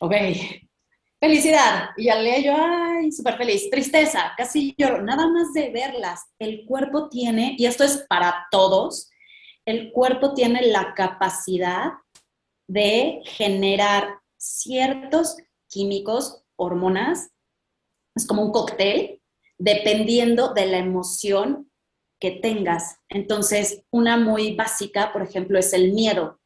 ok, 0.00 0.12
Felicidad. 1.24 1.88
Y 1.96 2.10
al 2.10 2.22
leer 2.22 2.44
yo, 2.44 2.54
ay, 2.54 3.10
súper 3.10 3.38
feliz. 3.38 3.70
Tristeza, 3.70 4.34
casi 4.36 4.74
lloro. 4.76 5.00
Nada 5.02 5.26
más 5.26 5.54
de 5.54 5.70
verlas. 5.70 6.26
El 6.38 6.66
cuerpo 6.66 7.08
tiene, 7.08 7.54
y 7.56 7.64
esto 7.64 7.82
es 7.82 8.04
para 8.08 8.46
todos, 8.50 9.10
el 9.64 9.90
cuerpo 9.92 10.34
tiene 10.34 10.66
la 10.66 10.92
capacidad 10.92 11.92
de 12.68 13.22
generar 13.24 14.18
ciertos 14.44 15.36
químicos, 15.68 16.44
hormonas, 16.56 17.30
es 18.14 18.26
como 18.26 18.42
un 18.42 18.52
cóctel, 18.52 19.22
dependiendo 19.58 20.52
de 20.52 20.66
la 20.66 20.78
emoción 20.78 21.70
que 22.20 22.30
tengas. 22.32 22.98
Entonces, 23.08 23.84
una 23.90 24.16
muy 24.16 24.54
básica, 24.54 25.12
por 25.12 25.22
ejemplo, 25.22 25.58
es 25.58 25.72
el 25.72 25.92
miedo. 25.92 26.40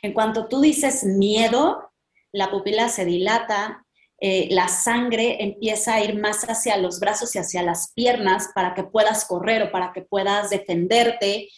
En 0.00 0.14
cuanto 0.14 0.48
tú 0.48 0.60
dices 0.60 1.04
miedo, 1.04 1.92
la 2.32 2.50
pupila 2.50 2.88
se 2.88 3.04
dilata, 3.04 3.86
eh, 4.18 4.48
la 4.50 4.68
sangre 4.68 5.42
empieza 5.42 5.94
a 5.94 6.00
ir 6.04 6.18
más 6.18 6.44
hacia 6.44 6.76
los 6.76 7.00
brazos 7.00 7.34
y 7.34 7.38
hacia 7.38 7.62
las 7.62 7.92
piernas 7.92 8.50
para 8.54 8.74
que 8.74 8.84
puedas 8.84 9.24
correr 9.24 9.62
o 9.64 9.72
para 9.72 9.92
que 9.92 10.02
puedas 10.02 10.50
defenderte. 10.50 11.50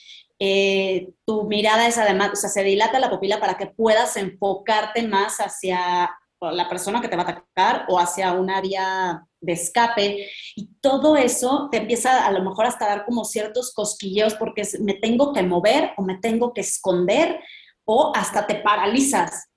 Eh, 0.46 1.14
tu 1.24 1.44
mirada 1.44 1.86
es 1.86 1.96
además, 1.96 2.32
o 2.34 2.36
sea, 2.36 2.50
se 2.50 2.62
dilata 2.62 3.00
la 3.00 3.08
pupila 3.08 3.40
para 3.40 3.56
que 3.56 3.68
puedas 3.68 4.14
enfocarte 4.18 5.08
más 5.08 5.38
hacia 5.38 6.14
la 6.38 6.68
persona 6.68 7.00
que 7.00 7.08
te 7.08 7.16
va 7.16 7.22
a 7.22 7.30
atacar 7.30 7.86
o 7.88 7.98
hacia 7.98 8.30
un 8.32 8.50
área 8.50 9.26
de 9.40 9.52
escape. 9.54 10.28
Y 10.54 10.66
todo 10.82 11.16
eso 11.16 11.70
te 11.70 11.78
empieza 11.78 12.26
a 12.26 12.30
lo 12.30 12.44
mejor 12.44 12.66
hasta 12.66 12.86
dar 12.86 13.06
como 13.06 13.24
ciertos 13.24 13.72
cosquilleos 13.72 14.34
porque 14.34 14.68
me 14.80 14.92
tengo 14.92 15.32
que 15.32 15.42
mover 15.42 15.92
o 15.96 16.02
me 16.02 16.18
tengo 16.18 16.52
que 16.52 16.60
esconder 16.60 17.40
o 17.86 18.12
hasta 18.14 18.46
te 18.46 18.56
paralizas. 18.56 19.48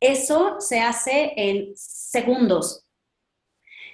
Eso 0.00 0.56
se 0.58 0.80
hace 0.80 1.34
en 1.36 1.72
segundos. 1.76 2.86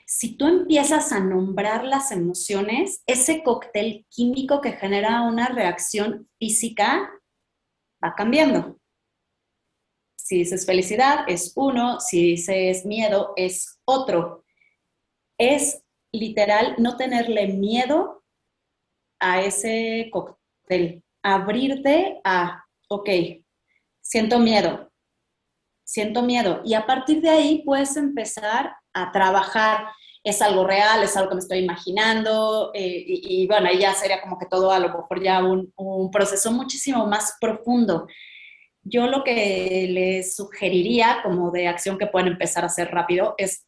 Si 0.08 0.36
tú 0.36 0.46
empiezas 0.46 1.10
a 1.10 1.18
nombrar 1.18 1.84
las 1.84 2.12
emociones, 2.12 3.02
ese 3.06 3.42
cóctel 3.42 4.06
químico 4.08 4.60
que 4.60 4.72
genera 4.72 5.22
una 5.22 5.48
reacción 5.48 6.28
física 6.38 7.10
va 8.02 8.14
cambiando. 8.14 8.78
Si 10.16 10.38
dices 10.38 10.64
felicidad, 10.64 11.24
es 11.28 11.52
uno, 11.56 11.98
si 12.00 12.22
dices 12.22 12.86
miedo, 12.86 13.32
es 13.34 13.80
otro. 13.84 14.44
Es 15.38 15.82
literal 16.12 16.76
no 16.78 16.96
tenerle 16.96 17.48
miedo 17.48 18.24
a 19.18 19.42
ese 19.42 20.08
cóctel, 20.12 21.02
abrirte 21.22 22.20
a, 22.22 22.64
ok, 22.88 23.08
siento 24.00 24.38
miedo, 24.38 24.92
siento 25.86 26.22
miedo. 26.22 26.60
Y 26.64 26.74
a 26.74 26.84
partir 26.84 27.22
de 27.22 27.30
ahí 27.30 27.62
puedes 27.64 27.96
empezar 27.96 28.76
a 28.92 29.12
trabajar. 29.12 29.86
Es 30.24 30.42
algo 30.42 30.66
real, 30.66 31.02
es 31.04 31.16
algo 31.16 31.28
que 31.28 31.36
me 31.36 31.40
estoy 31.40 31.58
imaginando. 31.58 32.72
Eh, 32.74 33.04
y, 33.06 33.46
bueno, 33.46 33.68
ahí 33.68 33.78
ya 33.78 33.94
sería 33.94 34.20
como 34.20 34.38
que 34.38 34.46
todo 34.46 34.72
a 34.72 34.80
lo 34.80 34.88
mejor 34.88 35.22
ya 35.22 35.42
un, 35.44 35.72
un 35.76 36.10
proceso 36.10 36.50
muchísimo 36.50 37.06
más 37.06 37.36
profundo. 37.40 38.06
Yo 38.82 39.06
lo 39.06 39.22
que 39.24 39.86
les 39.90 40.34
sugeriría 40.34 41.20
como 41.22 41.50
de 41.50 41.68
acción 41.68 41.98
que 41.98 42.06
pueden 42.06 42.28
empezar 42.28 42.64
a 42.64 42.66
hacer 42.66 42.90
rápido 42.90 43.34
es 43.38 43.64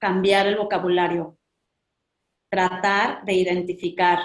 cambiar 0.00 0.46
el 0.46 0.56
vocabulario. 0.56 1.38
Tratar 2.50 3.24
de 3.24 3.34
identificar 3.34 4.18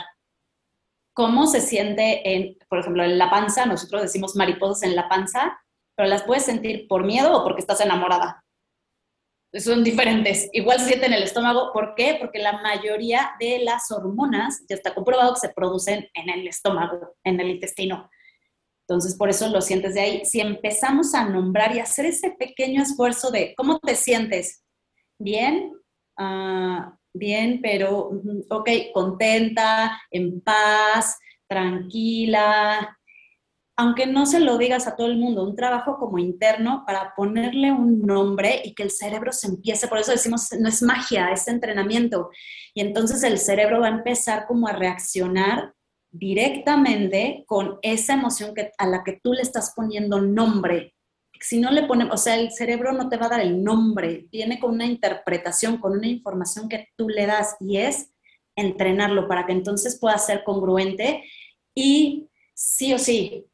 cómo 1.13 1.45
se 1.45 1.61
siente 1.61 2.33
en, 2.33 2.57
por 2.67 2.79
ejemplo, 2.79 3.03
en 3.03 3.19
la 3.19 3.29
panza, 3.29 3.65
nosotros 3.65 4.01
decimos 4.01 4.35
mariposas 4.35 4.83
en 4.83 4.95
la 4.95 5.07
panza, 5.07 5.59
pero 5.95 6.09
las 6.09 6.23
puedes 6.23 6.45
sentir 6.45 6.87
por 6.87 7.05
miedo 7.05 7.35
o 7.35 7.43
porque 7.43 7.61
estás 7.61 7.81
enamorada. 7.81 8.43
Son 9.53 9.83
diferentes. 9.83 10.49
Igual 10.51 10.79
se 10.79 10.87
siente 10.87 11.05
en 11.05 11.13
el 11.13 11.23
estómago. 11.23 11.71
¿Por 11.71 11.95
qué? 11.95 12.17
Porque 12.19 12.39
la 12.39 12.61
mayoría 12.61 13.31
de 13.39 13.59
las 13.59 13.89
hormonas 13.89 14.65
ya 14.67 14.75
está 14.75 14.93
comprobado 14.93 15.33
que 15.33 15.39
se 15.39 15.53
producen 15.53 16.09
en 16.13 16.29
el 16.29 16.47
estómago, 16.47 17.15
en 17.23 17.39
el 17.39 17.51
intestino. 17.51 18.09
Entonces, 18.87 19.15
por 19.15 19.29
eso 19.29 19.47
lo 19.49 19.61
sientes 19.61 19.95
de 19.95 20.01
ahí. 20.01 20.25
Si 20.25 20.41
empezamos 20.41 21.15
a 21.15 21.25
nombrar 21.25 21.75
y 21.75 21.79
hacer 21.79 22.05
ese 22.05 22.31
pequeño 22.31 22.83
esfuerzo 22.83 23.31
de 23.31 23.55
cómo 23.55 23.79
te 23.79 23.95
sientes, 23.95 24.63
bien, 25.17 25.71
uh, 26.19 26.91
bien, 27.13 27.61
pero, 27.63 28.11
ok, 28.49 28.69
contenta, 28.93 29.99
en 30.11 30.41
paz, 30.41 31.17
tranquila, 31.47 32.97
aunque 33.77 34.05
no 34.05 34.25
se 34.25 34.39
lo 34.39 34.57
digas 34.57 34.87
a 34.87 34.95
todo 34.95 35.07
el 35.07 35.17
mundo, 35.17 35.43
un 35.43 35.55
trabajo 35.55 35.97
como 35.97 36.17
interno 36.17 36.83
para 36.87 37.13
ponerle 37.15 37.71
un 37.73 37.99
nombre 37.99 38.61
y 38.63 38.73
que 38.73 38.83
el 38.83 38.91
cerebro 38.91 39.33
se 39.33 39.47
empiece, 39.47 39.87
por 39.87 39.97
eso 39.97 40.11
decimos, 40.11 40.49
no 40.57 40.69
es 40.69 40.81
magia, 40.81 41.31
es 41.31 41.47
entrenamiento. 41.49 42.29
Y 42.73 42.81
entonces 42.81 43.21
el 43.23 43.37
cerebro 43.37 43.81
va 43.81 43.87
a 43.87 43.97
empezar 43.97 44.45
como 44.47 44.67
a 44.67 44.73
reaccionar 44.73 45.73
directamente 46.09 47.43
con 47.47 47.77
esa 47.81 48.13
emoción 48.13 48.53
que, 48.53 48.71
a 48.77 48.87
la 48.87 49.03
que 49.03 49.19
tú 49.21 49.33
le 49.33 49.41
estás 49.41 49.73
poniendo 49.75 50.21
nombre. 50.21 50.93
Si 51.41 51.59
no 51.59 51.69
le 51.69 51.83
ponemos, 51.83 52.13
o 52.13 52.17
sea, 52.17 52.37
el 52.37 52.51
cerebro 52.51 52.93
no 52.93 53.09
te 53.09 53.17
va 53.17 53.25
a 53.25 53.29
dar 53.29 53.41
el 53.41 53.61
nombre, 53.61 54.27
viene 54.31 54.57
con 54.57 54.71
una 54.71 54.85
interpretación, 54.85 55.79
con 55.79 55.91
una 55.97 56.07
información 56.07 56.69
que 56.69 56.87
tú 56.95 57.09
le 57.09 57.25
das 57.25 57.57
y 57.59 57.77
es 57.77 58.09
entrenarlo 58.55 59.27
para 59.27 59.45
que 59.45 59.51
entonces 59.51 59.99
pueda 59.99 60.17
ser 60.17 60.45
congruente 60.45 61.25
y 61.75 62.29
sí 62.53 62.93
o 62.93 62.97
sí, 62.97 63.45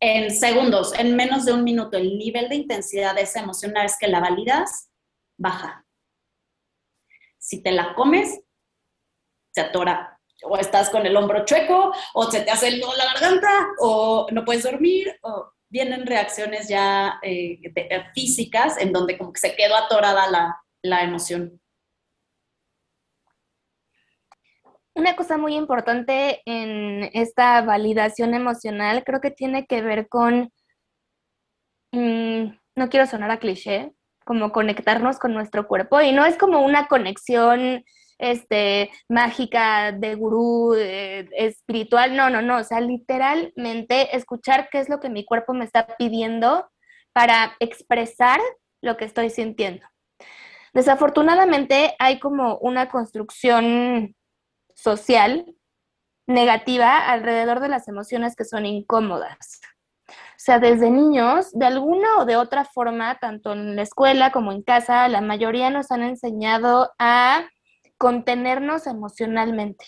en 0.00 0.30
segundos, 0.30 0.92
en 0.98 1.16
menos 1.16 1.44
de 1.44 1.52
un 1.52 1.64
minuto, 1.64 1.96
el 1.96 2.18
nivel 2.18 2.48
de 2.48 2.56
intensidad 2.56 3.14
de 3.14 3.22
esa 3.22 3.40
emoción, 3.40 3.72
una 3.72 3.82
vez 3.82 3.96
que 3.98 4.08
la 4.08 4.20
validas, 4.20 4.90
baja. 5.38 5.86
Si 7.38 7.62
te 7.62 7.72
la 7.72 7.94
comes, 7.94 8.40
se 9.54 9.60
atora 9.60 10.14
o 10.44 10.58
estás 10.58 10.90
con 10.90 11.06
el 11.06 11.16
hombro 11.16 11.44
chueco, 11.44 11.92
o 12.14 12.30
se 12.30 12.42
te 12.42 12.50
hace 12.50 12.68
el 12.68 12.80
nudo 12.80 12.94
la 12.96 13.06
garganta, 13.06 13.68
o 13.80 14.26
no 14.30 14.44
puedes 14.44 14.64
dormir, 14.64 15.16
o 15.22 15.52
vienen 15.68 16.06
reacciones 16.06 16.68
ya 16.68 17.18
eh, 17.22 17.60
físicas 18.14 18.78
en 18.78 18.92
donde 18.92 19.18
como 19.18 19.32
que 19.32 19.40
se 19.40 19.56
quedó 19.56 19.76
atorada 19.76 20.30
la, 20.30 20.56
la 20.82 21.02
emoción. 21.02 21.60
Una 24.96 25.16
cosa 25.16 25.38
muy 25.38 25.56
importante 25.56 26.40
en 26.46 27.10
esta 27.14 27.60
validación 27.62 28.32
emocional 28.32 29.02
creo 29.04 29.20
que 29.20 29.32
tiene 29.32 29.66
que 29.66 29.82
ver 29.82 30.08
con, 30.08 30.52
mm, 31.92 32.44
no 32.76 32.88
quiero 32.88 33.06
sonar 33.06 33.30
a 33.32 33.38
cliché, 33.38 33.92
como 34.24 34.52
conectarnos 34.52 35.18
con 35.18 35.34
nuestro 35.34 35.66
cuerpo 35.66 36.00
y 36.00 36.12
no 36.12 36.24
es 36.24 36.38
como 36.38 36.60
una 36.64 36.86
conexión 36.86 37.84
este, 38.18 38.90
mágica, 39.08 39.92
de 39.92 40.14
gurú, 40.14 40.74
espiritual, 40.74 42.16
no, 42.16 42.30
no, 42.30 42.40
no, 42.40 42.58
o 42.58 42.64
sea, 42.64 42.80
literalmente 42.80 44.16
escuchar 44.16 44.68
qué 44.70 44.78
es 44.78 44.88
lo 44.88 45.00
que 45.00 45.10
mi 45.10 45.24
cuerpo 45.24 45.52
me 45.52 45.64
está 45.64 45.86
pidiendo 45.98 46.70
para 47.12 47.56
expresar 47.60 48.40
lo 48.80 48.96
que 48.96 49.04
estoy 49.04 49.30
sintiendo. 49.30 49.86
Desafortunadamente 50.72 51.94
hay 51.98 52.18
como 52.18 52.58
una 52.58 52.88
construcción 52.88 54.14
social 54.74 55.54
negativa 56.26 57.10
alrededor 57.10 57.60
de 57.60 57.68
las 57.68 57.88
emociones 57.88 58.36
que 58.36 58.44
son 58.44 58.66
incómodas. 58.66 59.60
O 60.08 60.12
sea, 60.44 60.58
desde 60.58 60.90
niños, 60.90 61.52
de 61.52 61.66
alguna 61.66 62.18
o 62.18 62.24
de 62.24 62.36
otra 62.36 62.64
forma, 62.64 63.18
tanto 63.18 63.52
en 63.52 63.76
la 63.76 63.82
escuela 63.82 64.30
como 64.30 64.52
en 64.52 64.62
casa, 64.62 65.08
la 65.08 65.20
mayoría 65.20 65.70
nos 65.70 65.90
han 65.90 66.02
enseñado 66.02 66.92
a 66.98 67.48
contenernos 67.98 68.86
emocionalmente. 68.86 69.86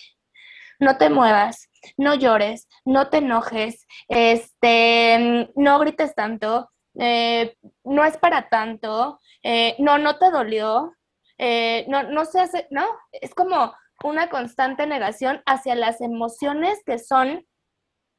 No 0.79 0.97
te 0.97 1.09
muevas, 1.09 1.69
no 1.97 2.15
llores, 2.15 2.67
no 2.85 3.09
te 3.09 3.17
enojes, 3.17 3.85
este, 4.07 5.51
no 5.55 5.79
grites 5.79 6.15
tanto, 6.15 6.69
eh, 6.99 7.55
no 7.83 8.05
es 8.05 8.17
para 8.17 8.49
tanto, 8.49 9.19
eh, 9.43 9.75
no, 9.79 9.97
no 9.97 10.17
te 10.17 10.31
dolió, 10.31 10.95
eh, 11.37 11.85
no, 11.87 12.03
no 12.03 12.25
se 12.25 12.39
hace, 12.39 12.67
no, 12.71 12.85
es 13.11 13.33
como 13.35 13.73
una 14.03 14.29
constante 14.29 14.85
negación 14.85 15.41
hacia 15.45 15.75
las 15.75 16.01
emociones 16.01 16.81
que 16.85 16.99
son 16.99 17.45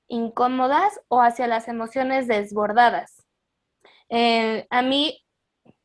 incómodas 0.09 1.01
o 1.09 1.21
hacia 1.21 1.47
las 1.47 1.69
emociones 1.69 2.27
desbordadas. 2.27 3.27
a 4.11 4.83
mí, 4.83 5.25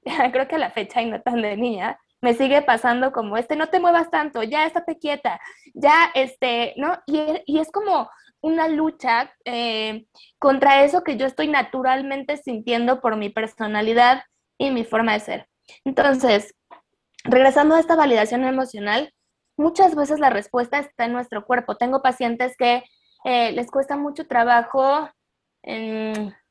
creo 0.31 0.47
que 0.47 0.55
a 0.55 0.59
la 0.59 0.71
fecha 0.71 1.01
y 1.01 1.09
no 1.09 1.21
tan 1.21 1.41
de 1.41 1.57
niña, 1.57 1.99
me 2.23 2.33
sigue 2.33 2.61
pasando 2.61 3.11
como 3.11 3.35
este, 3.35 3.57
no 3.57 3.67
te 3.67 3.81
muevas 3.81 4.09
tanto, 4.09 4.43
ya 4.43 4.65
estate 4.65 4.97
quieta, 4.97 5.41
ya 5.73 6.09
este, 6.15 6.73
¿no? 6.77 6.97
Y, 7.05 7.59
es 7.59 7.69
como 7.69 8.09
una 8.41 8.69
lucha 8.69 9.33
eh, 9.43 10.05
contra 10.39 10.85
eso 10.85 11.03
que 11.03 11.17
yo 11.17 11.25
estoy 11.25 11.49
naturalmente 11.49 12.37
sintiendo 12.37 13.01
por 13.01 13.17
mi 13.17 13.29
personalidad 13.29 14.23
y 14.57 14.71
mi 14.71 14.85
forma 14.85 15.13
de 15.13 15.19
ser. 15.19 15.49
Entonces, 15.83 16.55
regresando 17.25 17.75
a 17.75 17.79
esta 17.81 17.97
validación 17.97 18.45
emocional, 18.45 19.13
muchas 19.57 19.95
veces 19.95 20.19
la 20.19 20.29
respuesta 20.29 20.79
está 20.79 21.05
en 21.05 21.13
nuestro 21.13 21.45
cuerpo. 21.45 21.75
Tengo 21.75 22.01
pacientes 22.01 22.55
que 22.57 22.83
eh, 23.25 23.51
les 23.51 23.71
cuesta 23.71 23.97
mucho 23.97 24.27
trabajo 24.27 25.09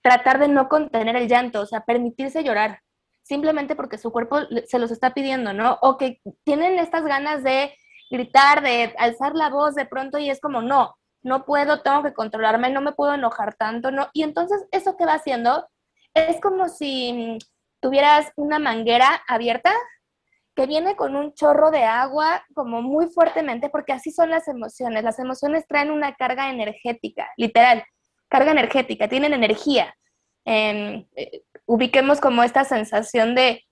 tratar 0.01 0.39
de 0.39 0.49
no 0.49 0.71
contener 0.71 1.17
el 1.17 1.29
llanto, 1.29 1.61
o 1.61 1.67
sea, 1.67 1.85
permitirse 1.85 2.43
llorar 2.43 2.81
simplemente 3.23 3.77
porque 3.77 3.99
su 3.99 4.11
cuerpo 4.11 4.39
se 4.67 4.79
los 4.79 4.91
está 4.91 5.15
pidiendo, 5.15 5.53
¿no? 5.53 5.79
O 5.83 5.97
que 5.97 6.21
tienen 6.45 6.79
estas 6.79 7.05
ganas 7.05 7.43
de 7.43 7.75
gritar, 8.11 8.63
de 8.63 8.95
alzar 8.99 9.35
la 9.35 9.49
voz 9.49 9.75
de 9.75 9.87
pronto 9.87 10.19
y 10.19 10.29
es 10.29 10.41
como, 10.41 10.61
no, 10.61 10.97
no 11.23 11.45
puedo, 11.45 11.81
tengo 11.83 12.03
que 12.03 12.13
controlarme, 12.13 12.71
no 12.71 12.81
me 12.81 12.93
puedo 12.93 13.15
enojar 13.15 13.55
tanto, 13.55 13.91
¿no? 13.91 14.09
Y 14.13 14.23
entonces 14.23 14.67
eso 14.71 14.97
que 14.97 15.07
va 15.07 15.15
haciendo 15.15 15.67
es 16.15 16.41
como 16.41 16.69
si 16.69 17.39
tuvieras 17.81 18.33
una 18.37 18.59
manguera 18.59 19.23
abierta 19.29 19.73
que 20.55 20.67
viene 20.67 20.97
con 20.97 21.17
un 21.17 21.33
chorro 21.35 21.71
de 21.71 21.85
agua 21.85 22.45
como 22.55 22.83
muy 22.83 23.07
fuertemente, 23.09 23.71
porque 23.71 23.93
así 23.93 24.11
son 24.11 24.31
las 24.31 24.49
emociones. 24.49 25.03
Las 25.03 25.19
emociones 25.19 25.67
traen 25.67 25.91
una 25.91 26.15
carga 26.15 26.51
energética, 26.51 27.29
literal, 27.37 27.85
carga 28.29 28.53
energética, 28.53 29.09
tienen 29.09 29.33
energía. 29.33 29.95
Eh, 30.45 31.07
ubiquemos 31.67 32.21
como 32.21 32.43
esta 32.43 32.65
sensación 32.65 33.35
de, 33.35 33.63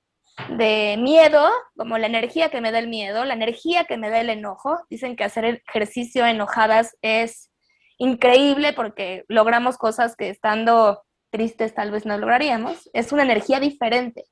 miedo, 0.99 1.51
como 1.77 1.99
la 1.99 2.07
energía 2.07 2.49
que 2.49 2.63
me 2.63 2.73
da 2.73 2.79
el 2.79 2.89
miedo, 2.89 3.25
la 3.25 3.35
energía 3.35 3.85
que 3.85 3.99
me 3.99 4.09
da 4.09 4.21
el 4.21 4.31
enojo. 4.31 4.79
Dicen 4.89 5.17
que 5.17 5.25
hacer 5.25 5.63
ejercicio 5.67 6.25
enojadas 6.25 6.97
es 7.03 7.51
increíble 7.99 8.73
porque 8.73 9.25
logramos 9.29 9.77
cosas 9.77 10.17
que 10.17 10.31
estando 10.31 11.03
tristes 11.31 11.75
tal 11.75 11.91
vez 11.91 12.07
no 12.07 12.17
lograríamos. 12.17 12.89
Es 12.95 13.13
una 13.13 13.23
energía 13.23 13.61
diferente. 13.61 14.25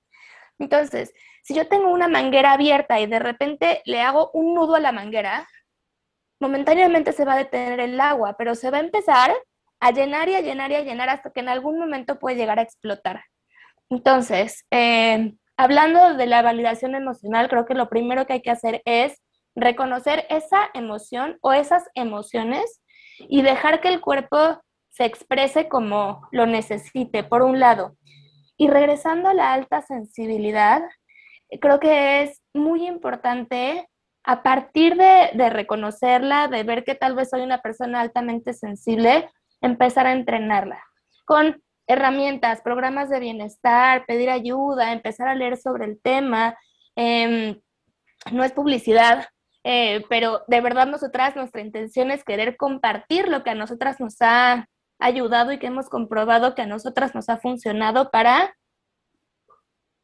Entonces, 0.59 1.12
si 1.42 1.55
yo 1.55 1.68
tengo 1.68 1.90
una 1.90 2.09
manguera 2.09 2.53
abierta 2.53 3.01
y 3.01 3.07
de 3.07 3.18
repente 3.18 3.83
le 3.85 4.01
hago 4.01 4.31
un 4.33 4.55
nudo 4.55 4.75
a 4.75 4.81
la 4.81 4.92
manguera, 4.92 5.49
momentáneamente 6.40 7.12
se 7.12 7.25
va 7.25 7.35
a 7.35 7.38
detener 7.38 7.81
el 7.81 8.01
agua, 8.01 8.37
pero 8.37 8.55
se 8.55 8.71
va 8.71 8.79
a 8.79 8.83
empezar 8.83 9.35
a 9.81 9.90
llenar 9.92 10.29
y 10.29 10.35
a 10.35 10.40
llenar 10.40 10.71
y 10.73 10.77
a 10.77 10.83
llenar 10.83 11.09
hasta 11.09 11.31
que 11.31 11.40
en 11.40 11.49
algún 11.49 11.79
momento 11.79 12.18
puede 12.18 12.37
llegar 12.37 12.59
a 12.59 12.62
explotar. 12.62 13.25
Entonces, 13.90 14.66
eh, 14.71 15.35
hablando 15.57 16.14
de 16.14 16.27
la 16.27 16.42
validación 16.42 16.94
emocional, 16.94 17.49
creo 17.49 17.64
que 17.64 17.75
lo 17.75 17.88
primero 17.88 18.27
que 18.27 18.35
hay 18.35 18.42
que 18.42 18.51
hacer 18.51 18.83
es 18.85 19.21
reconocer 19.55 20.27
esa 20.29 20.71
emoción 20.75 21.38
o 21.40 21.53
esas 21.53 21.85
emociones 21.94 22.83
y 23.18 23.42
dejar 23.42 23.81
que 23.81 23.88
el 23.88 24.01
cuerpo 24.01 24.61
se 24.90 25.05
exprese 25.05 25.68
como 25.68 26.29
lo 26.33 26.47
necesite, 26.47 27.25
por 27.25 27.42
un 27.42 27.61
lado. 27.61 27.97
Y 28.59 28.68
regresando 28.68 29.29
a 29.29 29.35
la 29.35 29.53
alta 29.55 29.81
sensibilidad, 29.83 30.83
creo 31.61 31.81
que 31.81 32.23
es 32.23 32.42
muy 32.53 32.87
importante 32.87 33.88
a 34.25 34.42
partir 34.42 34.97
de, 34.97 35.49
reconocerla, 35.49 36.49
de 36.49 36.64
ver 36.64 36.85
que 36.85 36.94
tal 36.94 37.14
vez 37.14 37.31
soy 37.31 37.40
una 37.40 37.62
persona 37.62 38.01
altamente 38.01 38.53
sensible, 38.53 39.31
empezar 39.62 40.07
a 40.07 40.12
entrenarla 40.12 40.83
con 41.25 41.62
herramientas, 41.87 42.61
programas 42.61 43.09
de 43.09 43.21
bienestar, 43.21 44.05
pedir 44.07 44.29
ayuda, 44.29 44.92
empezar 44.92 45.29
a 45.29 45.35
leer 45.35 45.57
sobre 45.57 45.87
el 45.87 46.01
tema. 46.03 46.59
Em, 46.97 47.59
no 48.33 48.44
es 48.44 48.53
publicidad, 48.53 49.29
eh, 49.64 50.05
pero 50.09 50.42
de 50.49 50.61
verdad 50.61 50.87
nosotras, 50.87 51.37
nuestra 51.37 51.62
intención 51.62 52.11
es 52.11 52.25
querer 52.25 52.57
compartir 52.57 53.29
lo 53.29 53.42
que 53.44 53.51
a 53.51 53.55
nosotras 53.55 54.01
nos 54.01 54.16
ha 54.21 54.66
ayudado 54.98 55.52
y 55.52 55.58
que 55.58 55.66
hemos 55.66 55.88
comprobado 55.88 56.54
que 56.54 56.62
a 56.62 56.66
nosotras 56.66 57.14
nos 57.14 57.28
ha 57.28 57.38
funcionado 57.38 58.11
para 58.11 58.56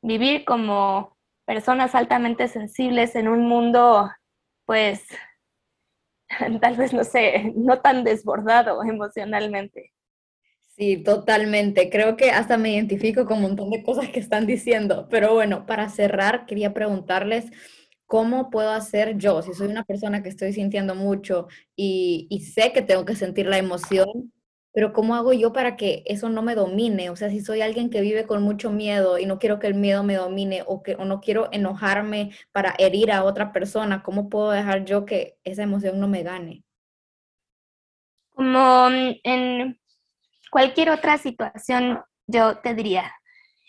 vivir 0.03 0.45
como 0.45 1.17
personas 1.47 1.95
altamente 1.95 2.49
sensibles 2.49 3.17
en 3.17 3.29
un 3.29 3.49
mundo, 3.49 4.11
pues, 4.67 5.03
tal 6.61 6.77
vez, 6.77 6.93
no 6.93 7.05
sé, 7.05 7.53
no 7.57 7.81
tan 7.81 8.05
desbordado 8.05 8.83
emocionalmente. 8.85 9.93
Sí, 10.77 10.97
totalmente. 10.97 11.89
Creo 11.89 12.17
que 12.17 12.31
hasta 12.31 12.57
me 12.57 12.73
identifico 12.73 13.27
con 13.27 13.37
un 13.37 13.43
montón 13.45 13.71
de 13.71 13.85
cosas 13.85 14.09
que 14.09 14.19
están 14.19 14.45
diciendo. 14.45 15.07
Pero 15.09 15.33
bueno, 15.33 15.67
para 15.67 15.89
cerrar, 15.89 16.47
quería 16.47 16.75
preguntarles 16.75 17.47
cómo 18.07 18.51
puedo 18.51 18.71
hacer 18.71 19.17
yo, 19.17 19.43
si 19.43 19.55
soy 19.55 19.69
una 19.69 19.85
persona 19.85 20.23
que 20.23 20.29
estoy 20.29 20.53
sintiendo 20.53 20.95
mucho 20.95 21.49
y, 21.75 22.29
sé 22.55 22.73
que 22.73 22.83
tengo 22.83 23.05
que 23.05 23.17
sentir 23.17 23.47
la 23.47 23.59
emoción, 23.59 24.33
pero 24.75 24.93
¿cómo 24.93 25.15
hago 25.15 25.33
yo 25.33 25.53
para 25.53 25.77
que 25.77 26.03
eso 26.05 26.29
no 26.29 26.43
me 26.43 26.57
domine? 26.57 27.09
O 27.09 27.15
sea, 27.15 27.31
si 27.31 27.41
soy 27.41 27.63
alguien 27.63 27.91
que 27.91 28.01
vive 28.01 28.27
con 28.27 28.43
mucho 28.43 28.73
miedo 28.73 29.19
y 29.19 29.25
no 29.25 29.39
quiero 29.39 29.61
que 29.61 29.69
el 29.69 29.75
miedo 29.75 30.03
me 30.03 30.17
domine 30.17 30.65
o 30.67 30.83
que 30.83 30.97
o 30.97 31.05
no 31.05 31.21
quiero 31.21 31.49
enojarme 31.53 32.33
para 32.51 32.75
herir 32.79 33.13
a 33.13 33.23
otra 33.23 33.53
persona, 33.53 34.03
¿cómo 34.03 34.29
puedo 34.29 34.51
dejar 34.51 34.85
yo 34.85 35.07
que 35.07 35.39
esa 35.45 35.63
emoción 35.63 36.01
no 36.01 36.09
me 36.09 36.25
gane? 36.25 36.65
Como 38.31 38.89
en 38.91 39.79
cualquier 40.51 40.91
otra 40.91 41.19
situación, 41.19 42.03
yo 42.27 42.59
te 42.59 42.75
diría, 42.75 43.15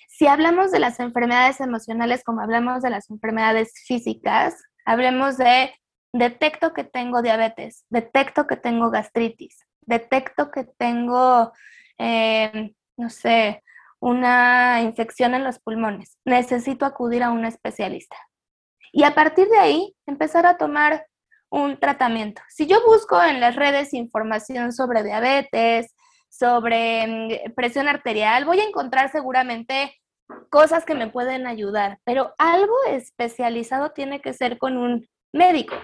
si 0.10 0.26
hablamos 0.26 0.72
de 0.72 0.80
las 0.80 1.00
enfermedades 1.00 1.62
emocionales 1.62 2.24
como 2.24 2.42
hablamos 2.42 2.82
de 2.82 2.90
las 2.90 3.12
enfermedades 3.12 3.74
físicas, 3.86 4.56
hablemos 4.86 5.38
de 5.38 5.72
detecto 6.14 6.74
que 6.74 6.84
tengo 6.84 7.22
diabetes, 7.22 7.86
detecto 7.90 8.48
que 8.48 8.58
tengo 8.58 8.90
gastritis, 8.90 9.68
detecto 9.86 10.52
que 10.52 10.64
tengo, 10.64 11.52
eh, 11.98 12.74
no 12.98 13.10
sé, 13.10 13.64
una 14.00 14.82
infección 14.82 15.34
en 15.34 15.44
los 15.44 15.60
pulmones, 15.60 16.18
necesito 16.26 16.86
acudir 16.86 17.24
a 17.24 17.32
un 17.32 17.46
especialista. 17.46 18.18
Y 18.92 19.04
a 19.04 19.16
partir 19.16 19.48
de 19.48 19.58
ahí, 19.58 19.96
empezar 20.06 20.46
a 20.46 20.58
tomar 20.58 21.08
un 21.50 21.80
tratamiento. 21.80 22.42
Si 22.50 22.66
yo 22.68 22.86
busco 22.86 23.22
en 23.22 23.40
las 23.40 23.56
redes 23.56 23.94
información 23.94 24.74
sobre 24.74 25.04
diabetes, 25.04 25.94
sobre 26.30 27.08
mm, 27.08 27.54
presión 27.56 27.88
arterial, 27.88 28.46
voy 28.46 28.60
a 28.60 28.66
encontrar 28.66 29.12
seguramente 29.12 29.96
cosas 30.50 30.86
que 30.86 30.96
me 30.96 31.08
pueden 31.08 31.48
ayudar, 31.48 32.00
pero 32.04 32.34
algo 32.38 32.76
especializado 32.90 33.92
tiene 33.92 34.22
que 34.22 34.34
ser 34.34 34.58
con 34.58 34.78
un 34.78 35.08
médico. 35.32 35.76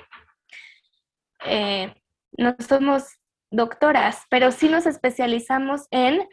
Eh, 1.46 1.94
no 2.38 2.56
somos 2.68 3.20
doctoras, 3.52 4.26
pero 4.30 4.52
sí 4.52 4.70
nos 4.70 4.86
especializamos 4.86 5.88
en 5.92 6.28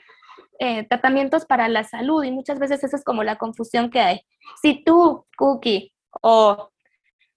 eh, 0.61 0.87
tratamientos 0.89 1.45
para 1.45 1.69
la 1.69 1.85
salud 1.85 2.25
y 2.25 2.31
muchas 2.31 2.59
veces 2.59 2.83
esa 2.83 2.97
es 2.97 3.05
como 3.05 3.25
la 3.25 3.37
confusión 3.37 3.91
que 3.91 4.01
hay. 4.01 4.21
Si 4.63 4.83
tú, 4.83 5.27
Cookie, 5.37 5.93
o 6.23 6.71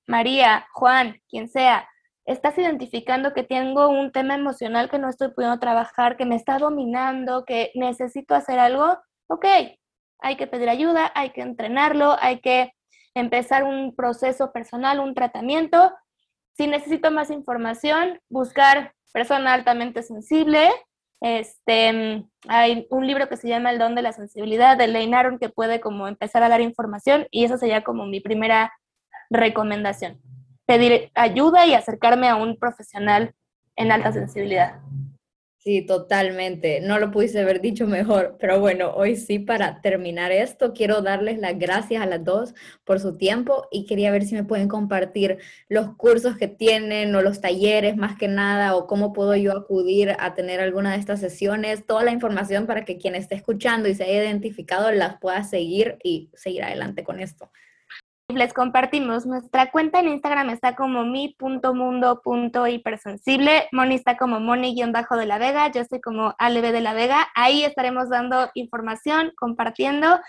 María, 0.08 0.68
Juan, 0.74 1.20
quien 1.30 1.50
sea, 1.50 1.88
estás 2.26 2.58
identificando 2.58 3.34
que 3.34 3.44
tengo 3.44 3.90
un 3.90 4.12
tema 4.12 4.36
emocional 4.36 4.90
que 4.90 5.00
no 5.00 5.10
estoy 5.10 5.30
pudiendo 5.30 5.60
trabajar, 5.60 6.18
que 6.18 6.26
me 6.26 6.36
está 6.36 6.58
dominando, 6.60 7.46
que 7.46 7.72
necesito 7.76 8.36
hacer 8.36 8.60
algo, 8.60 8.98
ok, 9.28 9.46
hay 10.20 10.36
que 10.38 10.48
pedir 10.48 10.70
ayuda, 10.70 11.12
hay 11.16 11.32
que 11.32 11.42
entrenarlo, 11.42 12.16
hay 12.20 12.40
que 12.40 12.74
empezar 13.16 13.64
un 13.64 13.96
proceso 13.96 14.52
personal, 14.52 15.00
un 15.00 15.16
tratamiento. 15.16 15.92
Si 16.54 16.68
necesito 16.68 17.12
más 17.12 17.32
información, 17.32 18.20
buscar 18.30 18.94
persona 19.12 19.54
altamente 19.54 20.04
sensible. 20.04 20.70
Este, 21.22 22.26
hay 22.48 22.88
un 22.90 23.06
libro 23.06 23.30
que 23.30 23.38
se 23.38 23.48
llama 23.48 23.72
El 23.72 23.78
don 23.78 23.94
de 23.94 24.02
la 24.02 24.12
sensibilidad 24.12 24.78
de 24.78 24.88
Lane 24.88 25.38
que 25.40 25.50
puede 25.50 25.80
como 25.80 26.08
empezar 26.08 26.42
a 26.42 26.50
dar 26.50 26.62
información 26.62 27.28
y 27.30 27.46
eso 27.46 27.58
sería 27.58 27.84
como 27.84 28.06
mi 28.06 28.20
primera 28.20 28.74
recomendación. 29.30 30.20
Pedir 30.66 31.12
ayuda 31.14 31.66
y 31.66 31.74
acercarme 31.74 32.28
a 32.28 32.36
un 32.36 32.58
profesional 32.58 33.34
en 33.76 33.92
alta 33.92 34.12
sensibilidad. 34.12 34.80
Sí, 35.64 35.84
totalmente. 35.86 36.82
No 36.82 36.98
lo 36.98 37.12
pudiste 37.12 37.40
haber 37.40 37.62
dicho 37.62 37.86
mejor, 37.86 38.36
pero 38.40 38.60
bueno, 38.60 38.94
hoy 38.96 39.16
sí, 39.16 39.38
para 39.38 39.80
terminar 39.80 40.32
esto, 40.32 40.74
quiero 40.74 41.04
darles 41.04 41.38
las 41.38 41.60
gracias 41.60 42.02
a 42.02 42.08
las 42.08 42.24
dos 42.24 42.56
por 42.84 43.00
su 43.00 43.16
tiempo 43.16 43.68
y 43.72 43.86
quería 43.86 44.10
ver 44.10 44.24
si 44.24 44.34
me 44.34 44.44
pueden 44.44 44.68
compartir 44.68 45.38
los 45.70 45.96
cursos 45.98 46.36
que 46.36 46.48
tienen 46.48 47.14
o 47.14 47.22
los 47.22 47.42
talleres 47.42 47.96
más 47.96 48.18
que 48.18 48.28
nada 48.28 48.76
o 48.76 48.88
cómo 48.88 49.14
puedo 49.14 49.36
yo 49.36 49.56
acudir 49.56 50.16
a 50.18 50.34
tener 50.34 50.62
alguna 50.62 50.94
de 50.94 50.98
estas 51.00 51.20
sesiones, 51.20 51.86
toda 51.86 52.04
la 52.04 52.12
información 52.12 52.66
para 52.66 52.84
que 52.84 52.98
quien 52.98 53.14
esté 53.14 53.36
escuchando 53.36 53.88
y 53.88 53.94
se 53.94 54.06
haya 54.06 54.24
identificado 54.24 54.92
las 54.92 55.20
pueda 55.20 55.44
seguir 55.44 56.00
y 56.04 56.32
seguir 56.34 56.64
adelante 56.64 57.04
con 57.04 57.20
esto 57.20 57.52
les 58.36 58.54
compartimos. 58.54 59.26
Nuestra 59.26 59.72
cuenta 59.72 60.00
en 60.00 60.10
Instagram 60.10 60.50
está 60.50 60.76
como 60.76 61.04
mi.mundo.hipersensible. 61.04 63.68
Moni 63.72 63.96
está 63.96 64.18
como 64.18 64.40
Moni-de 64.40 65.26
la 65.26 65.38
Vega. 65.38 65.72
Yo 65.72 65.82
estoy 65.82 66.02
como 66.02 66.36
Aleve 66.38 66.72
de 66.72 66.82
la 66.82 66.94
Vega. 66.94 67.28
Ahí 67.36 67.64
estaremos 67.64 68.10
dando 68.10 68.50
información, 68.54 69.34
compartiendo. 69.38 70.20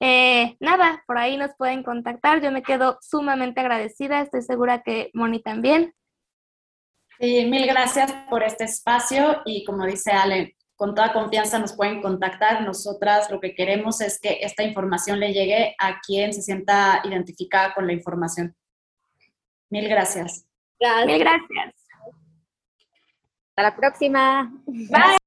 Eh, 0.00 0.56
nada, 0.60 1.02
por 1.06 1.18
ahí 1.18 1.36
nos 1.36 1.54
pueden 1.56 1.82
contactar. 1.82 2.42
Yo 2.42 2.50
me 2.50 2.62
quedo 2.62 2.98
sumamente 3.00 3.60
agradecida. 3.60 4.20
Estoy 4.20 4.42
segura 4.42 4.82
que 4.82 5.10
Moni 5.14 5.42
también. 5.42 5.94
Sí, 7.18 7.46
mil 7.46 7.66
gracias 7.66 8.12
por 8.28 8.42
este 8.42 8.64
espacio 8.64 9.40
y 9.44 9.64
como 9.64 9.86
dice 9.86 10.10
Ale, 10.10 10.55
con 10.76 10.94
toda 10.94 11.12
confianza 11.12 11.58
nos 11.58 11.72
pueden 11.74 12.00
contactar. 12.00 12.62
Nosotras 12.62 13.30
lo 13.30 13.40
que 13.40 13.54
queremos 13.54 14.00
es 14.00 14.20
que 14.20 14.38
esta 14.42 14.62
información 14.62 15.18
le 15.18 15.32
llegue 15.32 15.74
a 15.78 16.00
quien 16.00 16.32
se 16.32 16.42
sienta 16.42 17.00
identificada 17.04 17.74
con 17.74 17.86
la 17.86 17.92
información. 17.92 18.54
Mil 19.70 19.88
gracias. 19.88 20.46
gracias. 20.78 21.06
Mil 21.06 21.18
gracias. 21.18 21.74
Hasta 23.50 23.62
la 23.62 23.74
próxima. 23.74 24.52
Bye. 24.66 25.25